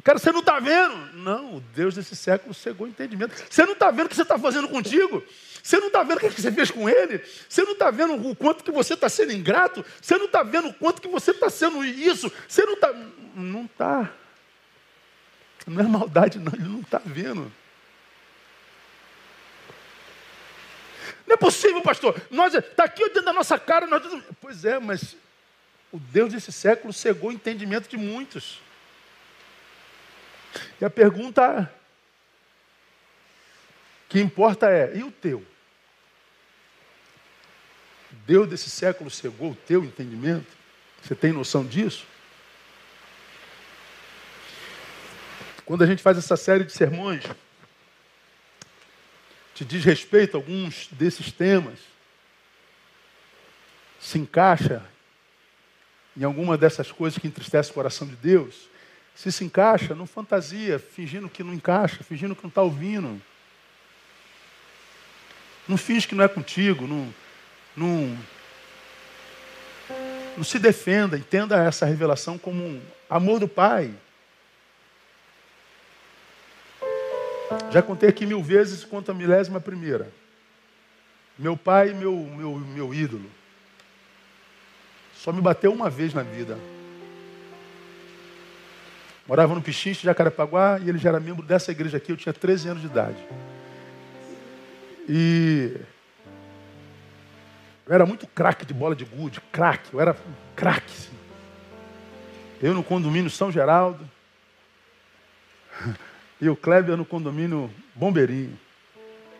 [0.04, 0.96] Cara, você não está vendo?
[1.14, 3.34] Não, o Deus desse século cegou o entendimento.
[3.50, 5.24] Você não está vendo o que você está fazendo contigo?
[5.60, 7.20] Você não está vendo o que você fez com ele?
[7.48, 9.84] Você não está vendo o quanto que você está sendo ingrato?
[10.00, 12.32] Você não está vendo o quanto que você está sendo isso?
[12.48, 12.94] Você não está.
[13.34, 14.12] Não está.
[15.66, 16.52] Não é maldade, não.
[16.52, 17.52] Ele não está vendo.
[21.32, 22.20] Não é possível, pastor.
[22.30, 23.86] Nós está aqui dentro da nossa cara.
[23.86, 24.02] Nós...
[24.38, 25.16] Pois é, mas
[25.90, 28.60] o Deus desse século cegou o entendimento de muitos.
[30.78, 31.72] E a pergunta
[34.10, 35.42] que importa é: e o teu?
[38.26, 40.54] Deus desse século cegou o teu entendimento?
[41.02, 42.04] Você tem noção disso?
[45.64, 47.24] Quando a gente faz essa série de sermões,
[49.54, 51.78] te diz respeito a alguns desses temas,
[54.00, 54.82] se encaixa
[56.16, 58.68] em alguma dessas coisas que entristece o coração de Deus,
[59.14, 63.20] se se encaixa, não fantasia, fingindo que não encaixa, fingindo que não está ouvindo.
[65.68, 67.14] Não finge que não é contigo, não,
[67.76, 68.18] não,
[70.36, 73.94] não se defenda, entenda essa revelação como um amor do Pai.
[77.70, 80.12] Já contei aqui mil vezes quanto a milésima primeira.
[81.38, 83.30] Meu pai, meu, meu, meu ídolo.
[85.14, 86.58] Só me bateu uma vez na vida.
[89.26, 92.12] Morava no Pichiche, Jacarepaguá, e ele já era membro dessa igreja aqui.
[92.12, 93.24] Eu tinha 13 anos de idade.
[95.08, 95.76] E
[97.86, 99.94] eu era muito craque de bola de gude, craque.
[99.94, 100.16] Eu era
[100.54, 101.08] craque.
[102.62, 104.08] Eu no condomínio São Geraldo.
[106.42, 108.58] E o Kleber no condomínio Bombeirinho.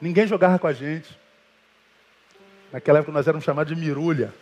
[0.01, 1.19] Ninguém jogava com a gente.
[2.73, 4.33] Naquela época nós éramos chamados de mirulha.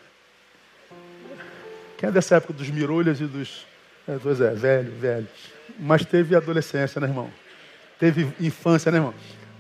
[1.97, 3.67] Quem é dessa época dos mirulhas e dos.
[4.07, 5.27] É, pois é, velho, velho.
[5.79, 7.31] Mas teve adolescência, né, irmão?
[7.99, 9.15] Teve infância, né, irmão?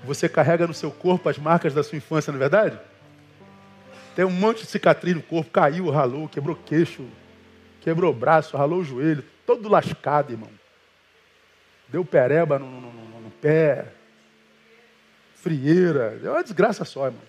[0.04, 2.78] Você carrega no seu corpo as marcas da sua infância, não é verdade?
[4.14, 7.06] Tem um monte de cicatriz no corpo, caiu, ralou, quebrou queixo,
[7.80, 10.59] quebrou braço, ralou o joelho, todo lascado, irmão.
[11.90, 13.86] Deu pereba no, no, no, no pé.
[15.34, 16.20] Frieira.
[16.22, 17.22] É uma desgraça só, irmão.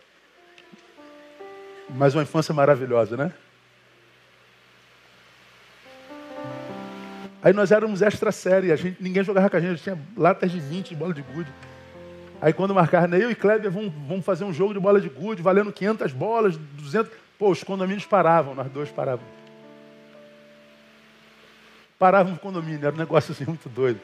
[1.90, 3.34] Mas uma infância maravilhosa, né?
[7.44, 10.60] Aí nós éramos extra série, a gente, ninguém jogava com a gente, tinha latas de
[10.60, 11.52] 20 de bola de gude.
[12.40, 15.10] Aí quando marcava, né, eu e Kleber vamos, vamos fazer um jogo de bola de
[15.10, 17.12] gude, valendo 500 bolas, 200.
[17.40, 19.32] Pô, os condomínios paravam, nós dois parávamos.
[21.98, 24.00] Paravam no condomínio, era um negócio assim muito doido.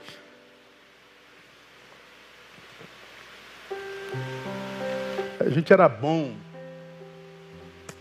[5.48, 6.36] A gente era bom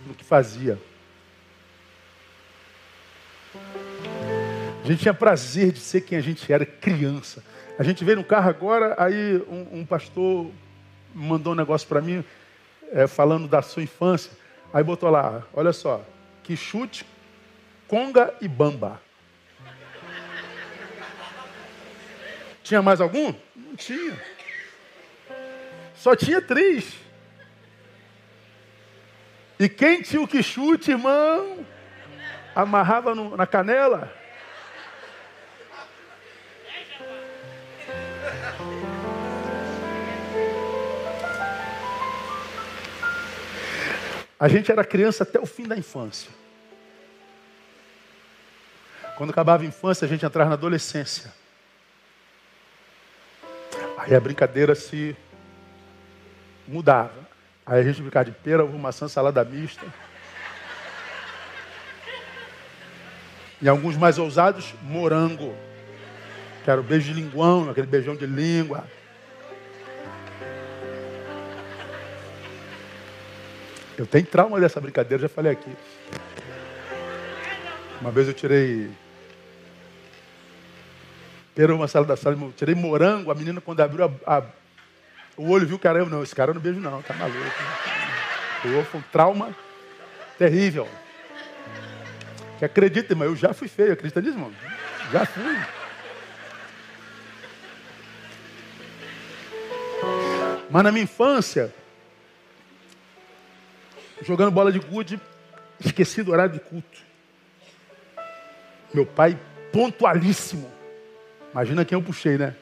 [0.04, 0.76] no que fazia.
[4.82, 7.44] A gente tinha prazer de ser quem a gente era, criança.
[7.78, 10.50] A gente veio no carro agora, aí um, um pastor
[11.14, 12.24] mandou um negócio para mim,
[12.90, 14.32] é, falando da sua infância.
[14.74, 16.04] Aí botou lá, olha só,
[16.42, 17.06] que chute,
[17.86, 19.00] conga e bamba.
[22.64, 23.32] Tinha mais algum?
[23.54, 24.20] Não tinha.
[25.94, 27.05] Só tinha três.
[29.58, 31.64] E quem tinha o que chute, irmão,
[32.54, 34.12] amarrava no, na canela.
[44.38, 46.30] A gente era criança até o fim da infância.
[49.16, 51.32] Quando acabava a infância, a gente entrava na adolescência.
[53.96, 55.16] Aí a brincadeira se
[56.68, 57.25] mudava.
[57.66, 59.84] Aí a gente brincava de pera, ovo, maçã, salada mista.
[63.60, 65.52] E alguns mais ousados, morango.
[66.62, 68.84] Que era o beijo de linguão, aquele beijão de língua.
[73.98, 75.74] Eu tenho trauma dessa brincadeira, já falei aqui.
[78.00, 78.90] Uma vez eu tirei.
[81.54, 84.42] Pera uma sala da sala, tirei morango, a menina quando abriu a, a,
[85.36, 87.38] o olho viu, caramba, não, esse cara não beijo não, tá maluco.
[88.90, 89.54] Foi um trauma
[90.38, 90.88] terrível.
[92.58, 94.52] Que acredita, irmão, eu já fui feio, acredita nisso, irmão?
[95.12, 95.56] Já fui.
[100.70, 101.72] Mas na minha infância,
[104.22, 105.20] jogando bola de gude,
[105.78, 106.98] esqueci do horário de culto.
[108.92, 109.38] Meu pai
[109.72, 110.70] pontualíssimo.
[111.52, 112.54] Imagina quem eu puxei, né?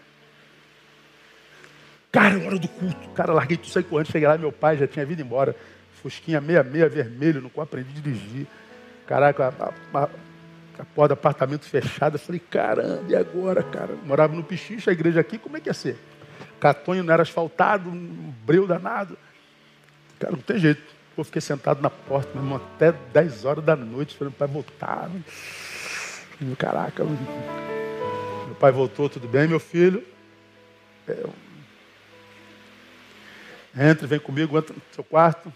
[2.15, 3.09] Cara, hora do culto.
[3.09, 5.57] Cara, larguei tudo, saí correndo, cheguei lá, meu pai já tinha vindo embora.
[6.01, 8.47] Fusquinha meia, meia, vermelho, no qual aprendi a dirigir.
[9.05, 10.09] Caraca, a, a,
[10.79, 12.17] a porta do apartamento fechada.
[12.17, 13.97] Falei, caramba, e agora, cara?
[14.05, 15.99] morava no Pichicha, a igreja aqui, como é que ia ser?
[16.61, 19.19] Catonho não era asfaltado, um breu danado.
[20.21, 20.95] Cara, não tem jeito.
[21.19, 24.47] Eu fiquei sentado na porta, meu irmão, até 10 horas da noite, esperando o pai
[24.47, 25.11] voltar.
[26.59, 30.05] Caraca, meu pai voltou, tudo bem, meu filho?
[31.09, 31.25] É,
[33.77, 35.53] entra, vem comigo, entra no seu quarto.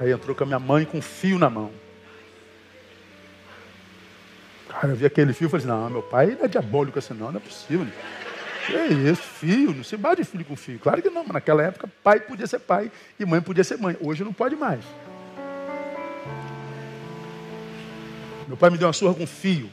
[0.00, 1.70] Aí entrou com a minha mãe com um fio na mão.
[4.68, 7.12] Cara, eu vi aquele fio e falei assim, não, meu pai não é diabólico assim,
[7.12, 7.86] não, não é possível.
[8.66, 10.78] Que é isso, fio, não se bate filho com fio.
[10.78, 13.96] Claro que não, mas naquela época pai podia ser pai e mãe podia ser mãe.
[14.00, 14.84] Hoje não pode mais.
[18.46, 19.70] Meu pai me deu uma surra com fio.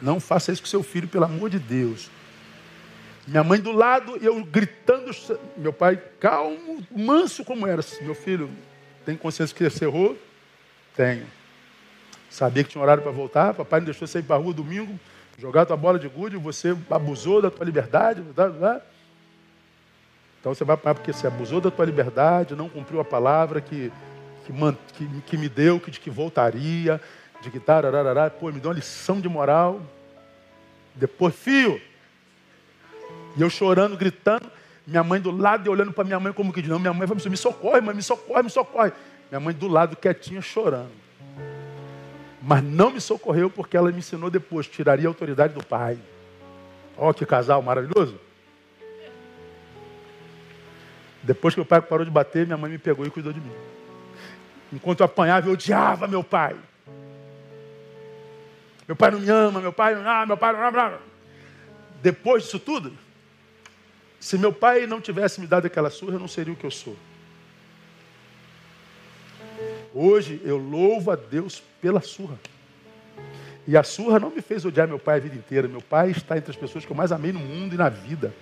[0.00, 2.10] Não faça isso com seu filho, pelo amor de Deus.
[3.26, 5.10] Minha mãe do lado eu gritando.
[5.56, 7.82] Meu pai, calmo, manso como era.
[8.02, 8.50] Meu filho,
[9.04, 10.16] tem consciência que você errou?
[10.96, 11.26] Tenho.
[12.28, 13.54] Sabia que tinha horário para voltar.
[13.54, 14.98] Papai não deixou você ir para a rua domingo
[15.38, 18.22] jogar tua bola de gude, você abusou da tua liberdade.
[20.40, 23.92] Então você vai parar porque você abusou da tua liberdade, não cumpriu a palavra que,
[24.46, 24.52] que,
[24.92, 27.00] que, que me deu, que, de que voltaria,
[27.40, 28.30] de que tararará.
[28.30, 29.80] Pô, me deu uma lição de moral.
[30.94, 31.80] Depois, fio.
[33.36, 34.50] E eu chorando, gritando.
[34.86, 37.06] Minha mãe do lado e olhando para minha mãe como que diz, não, minha mãe
[37.06, 38.92] vai me socorre, mãe, me socorre, me socorre.
[39.30, 40.92] Minha mãe do lado quietinha chorando.
[42.42, 45.98] Mas não me socorreu porque ela me ensinou depois, tiraria a autoridade do pai.
[46.98, 48.20] Ó, que casal maravilhoso.
[51.22, 53.52] Depois que meu pai parou de bater, minha mãe me pegou e cuidou de mim.
[54.70, 56.54] Enquanto eu apanhava, eu odiava meu pai.
[58.86, 60.98] Meu pai não me ama, meu pai não ama, meu pai não ama.
[62.02, 62.92] Depois disso tudo,
[64.24, 66.70] se meu pai não tivesse me dado aquela surra, eu não seria o que eu
[66.70, 66.96] sou.
[69.92, 72.38] Hoje eu louvo a Deus pela surra.
[73.68, 75.68] E a surra não me fez odiar meu pai a vida inteira.
[75.68, 78.32] Meu pai está entre as pessoas que eu mais amei no mundo e na vida.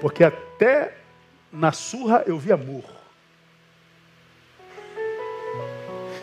[0.00, 0.96] Porque até
[1.52, 2.84] na surra eu vi amor.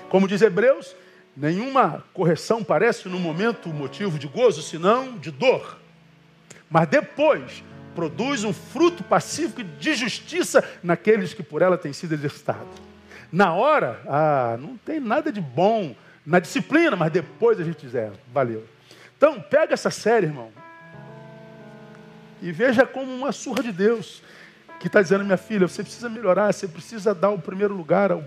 [0.10, 0.96] Como diz Hebreus,
[1.38, 5.78] nenhuma correção parece no momento motivo de gozo, senão de dor.
[6.68, 7.64] Mas depois
[7.96, 12.68] produz um fruto pacífico de justiça naqueles que por ela têm sido exercitados.
[13.32, 17.96] Na hora, ah, não tem nada de bom na disciplina, mas depois a gente diz,
[17.96, 18.66] é, valeu.
[19.18, 20.52] Então, pega essa série, irmão,
[22.42, 24.22] e veja como uma surra de Deus,
[24.80, 28.24] que está dizendo, minha filha, você precisa melhorar, você precisa dar o primeiro lugar ao,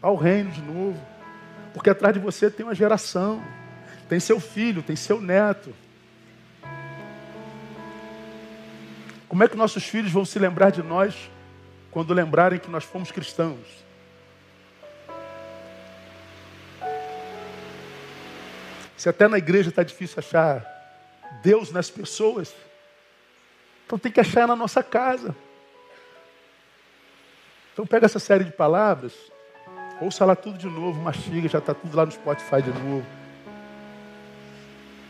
[0.00, 1.00] ao reino de novo,
[1.72, 3.42] porque atrás de você tem uma geração,
[4.08, 5.74] tem seu filho, tem seu neto.
[9.34, 11.28] Como é que nossos filhos vão se lembrar de nós
[11.90, 13.58] quando lembrarem que nós fomos cristãos?
[18.96, 20.64] Se até na igreja está difícil achar
[21.42, 22.54] Deus nas pessoas,
[23.84, 25.34] então tem que achar na nossa casa.
[27.72, 29.14] Então pega essa série de palavras,
[30.00, 33.06] ouça lá tudo de novo, mastiga, já está tudo lá no Spotify de novo.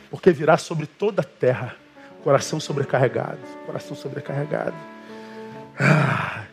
[0.08, 1.83] Porque virá sobre toda a terra
[2.24, 4.74] coração sobrecarregado, coração sobrecarregado.
[5.78, 6.44] Ah,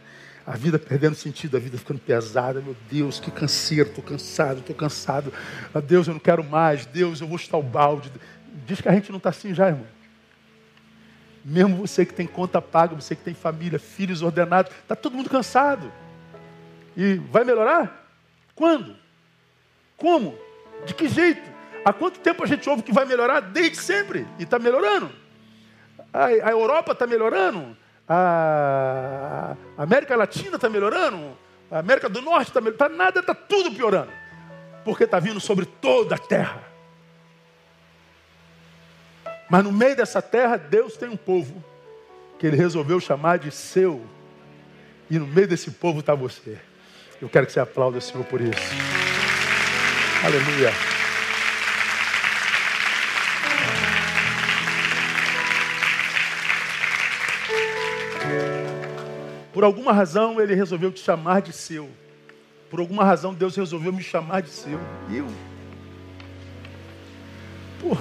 [0.46, 2.60] a vida perdendo sentido, a vida ficando pesada.
[2.60, 5.34] Meu Deus, que canseiro, estou cansado, estou cansado.
[5.74, 6.86] Ah, Deus, eu não quero mais.
[6.86, 8.12] Deus, eu vou estar o balde.
[8.68, 9.88] Diz que a gente não está assim já, irmão.
[11.46, 15.30] Mesmo você que tem conta paga, você que tem família, filhos ordenados, está todo mundo
[15.30, 15.90] cansado.
[16.98, 18.10] E vai melhorar?
[18.54, 18.94] Quando?
[19.96, 20.38] Como?
[20.86, 21.50] De que jeito?
[21.86, 23.40] Há quanto tempo a gente ouve que vai melhorar?
[23.40, 24.28] Desde sempre.
[24.38, 25.21] E está melhorando.
[26.14, 27.76] A, a Europa está melhorando
[28.14, 31.38] a América Latina está melhorando,
[31.72, 34.12] a América do Norte está melhorando, tá nada, está tudo piorando.
[34.84, 36.62] porque está vindo sobre toda a terra.
[39.50, 41.64] Mas no meio dessa terra, Deus tem um povo
[42.40, 44.04] que ele resolveu chamar de seu.
[45.10, 46.58] E no meio desse povo está você.
[47.22, 48.60] Eu quero que você aplaude o Senhor por isso.
[50.26, 50.91] Aleluia.
[59.62, 61.88] Por alguma razão ele resolveu te chamar de seu.
[62.68, 64.80] Por alguma razão Deus resolveu me chamar de seu.
[65.14, 65.28] Eu.
[67.80, 67.96] Pô.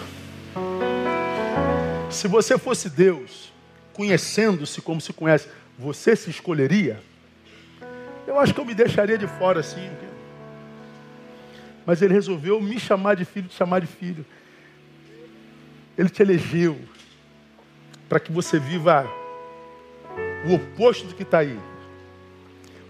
[2.10, 3.52] Se você fosse Deus,
[3.92, 6.98] conhecendo-se como se conhece, você se escolheria?
[8.26, 9.90] Eu acho que eu me deixaria de fora assim.
[11.84, 14.24] Mas ele resolveu me chamar de filho, te chamar de filho.
[15.98, 16.80] Ele te elegeu
[18.08, 19.19] para que você viva
[20.46, 21.58] o oposto do que está aí.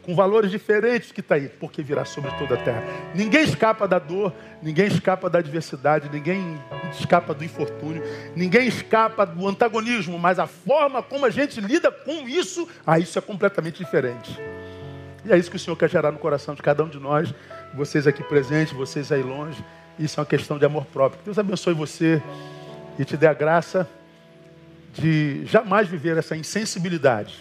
[0.03, 2.82] Com valores diferentes do que está aí, porque virá sobre toda a terra.
[3.14, 4.32] Ninguém escapa da dor,
[4.62, 6.59] ninguém escapa da adversidade, ninguém
[6.98, 8.03] escapa do infortúnio,
[8.34, 13.18] ninguém escapa do antagonismo, mas a forma como a gente lida com isso, ah, isso
[13.18, 14.38] é completamente diferente.
[15.24, 17.32] E é isso que o Senhor quer gerar no coração de cada um de nós,
[17.74, 19.62] vocês aqui presentes, vocês aí longe.
[19.98, 21.20] Isso é uma questão de amor próprio.
[21.24, 22.22] Deus abençoe você
[22.98, 23.86] e te dê a graça
[24.93, 27.34] de jamais viver essa insensibilidade,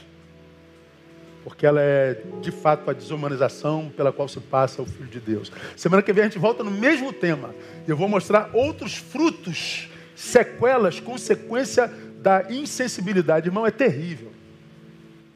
[1.44, 5.52] porque ela é de fato a desumanização pela qual se passa o Filho de Deus.
[5.76, 7.56] Semana que vem a gente volta no mesmo tema.
[7.88, 11.92] Eu vou mostrar outros frutos, sequelas, consequência
[12.22, 13.48] da insensibilidade.
[13.48, 14.32] Irmão, é terrível.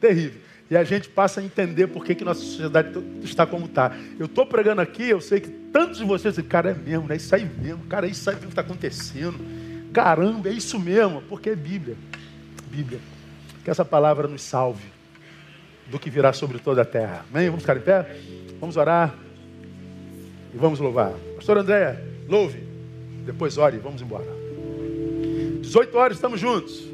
[0.00, 0.40] Terrível.
[0.70, 2.90] E a gente passa a entender por que, que nossa sociedade
[3.22, 3.96] está como está.
[4.18, 7.16] Eu estou pregando aqui, eu sei que tantos de vocês dizem, cara, é mesmo, né?
[7.16, 9.38] Isso aí mesmo, cara, isso aí mesmo que está acontecendo.
[9.94, 11.96] Caramba, é isso mesmo, porque é Bíblia.
[12.66, 12.98] Bíblia.
[13.62, 14.84] Que essa palavra nos salve
[15.86, 17.24] do que virá sobre toda a terra.
[17.32, 17.46] Amém?
[17.46, 18.16] Vamos ficar em pé?
[18.60, 19.14] Vamos orar
[20.52, 21.12] e vamos louvar.
[21.36, 22.64] Pastor André, louve.
[23.24, 24.26] Depois ore, vamos embora.
[25.60, 26.93] 18 horas, estamos juntos.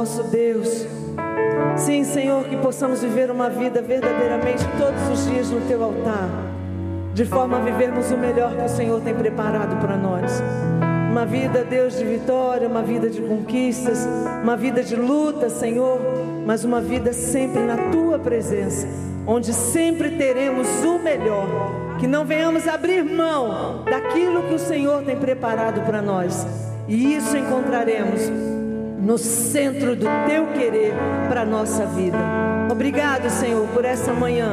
[0.00, 0.86] Nosso Deus.
[1.76, 6.28] Sim, Senhor, que possamos viver uma vida verdadeiramente todos os dias no teu altar,
[7.12, 10.40] de forma a vivermos o melhor que o Senhor tem preparado para nós.
[11.10, 14.08] Uma vida, Deus, de vitória, uma vida de conquistas,
[14.42, 16.00] uma vida de luta, Senhor,
[16.46, 18.86] mas uma vida sempre na tua presença,
[19.26, 21.46] onde sempre teremos o melhor.
[21.98, 26.46] Que não venhamos abrir mão daquilo que o Senhor tem preparado para nós.
[26.88, 28.30] E isso encontraremos
[29.00, 30.94] no centro do teu querer
[31.28, 32.18] para a nossa vida.
[32.70, 34.52] Obrigado, Senhor, por essa manhã.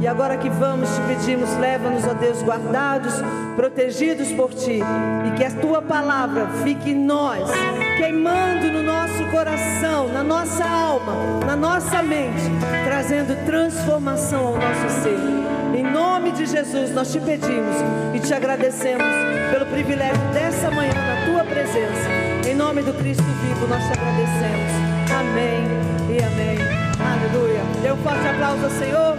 [0.00, 3.14] E agora que vamos, te pedimos, leva-nos, ó Deus, guardados,
[3.54, 4.80] protegidos por ti,
[5.28, 7.48] e que a tua palavra fique em nós,
[7.96, 11.12] queimando no nosso coração, na nossa alma,
[11.46, 12.42] na nossa mente,
[12.84, 15.18] trazendo transformação ao nosso ser.
[15.72, 17.76] Em nome de Jesus, nós te pedimos
[18.12, 19.06] e te agradecemos
[19.52, 22.21] pelo privilégio dessa manhã na tua presença.
[22.46, 24.72] Em nome do Cristo vivo, nós te agradecemos.
[25.12, 25.64] Amém
[26.10, 26.58] e amém.
[26.98, 27.62] Aleluia.
[27.82, 29.16] Dê um forte aplauso ao Senhor.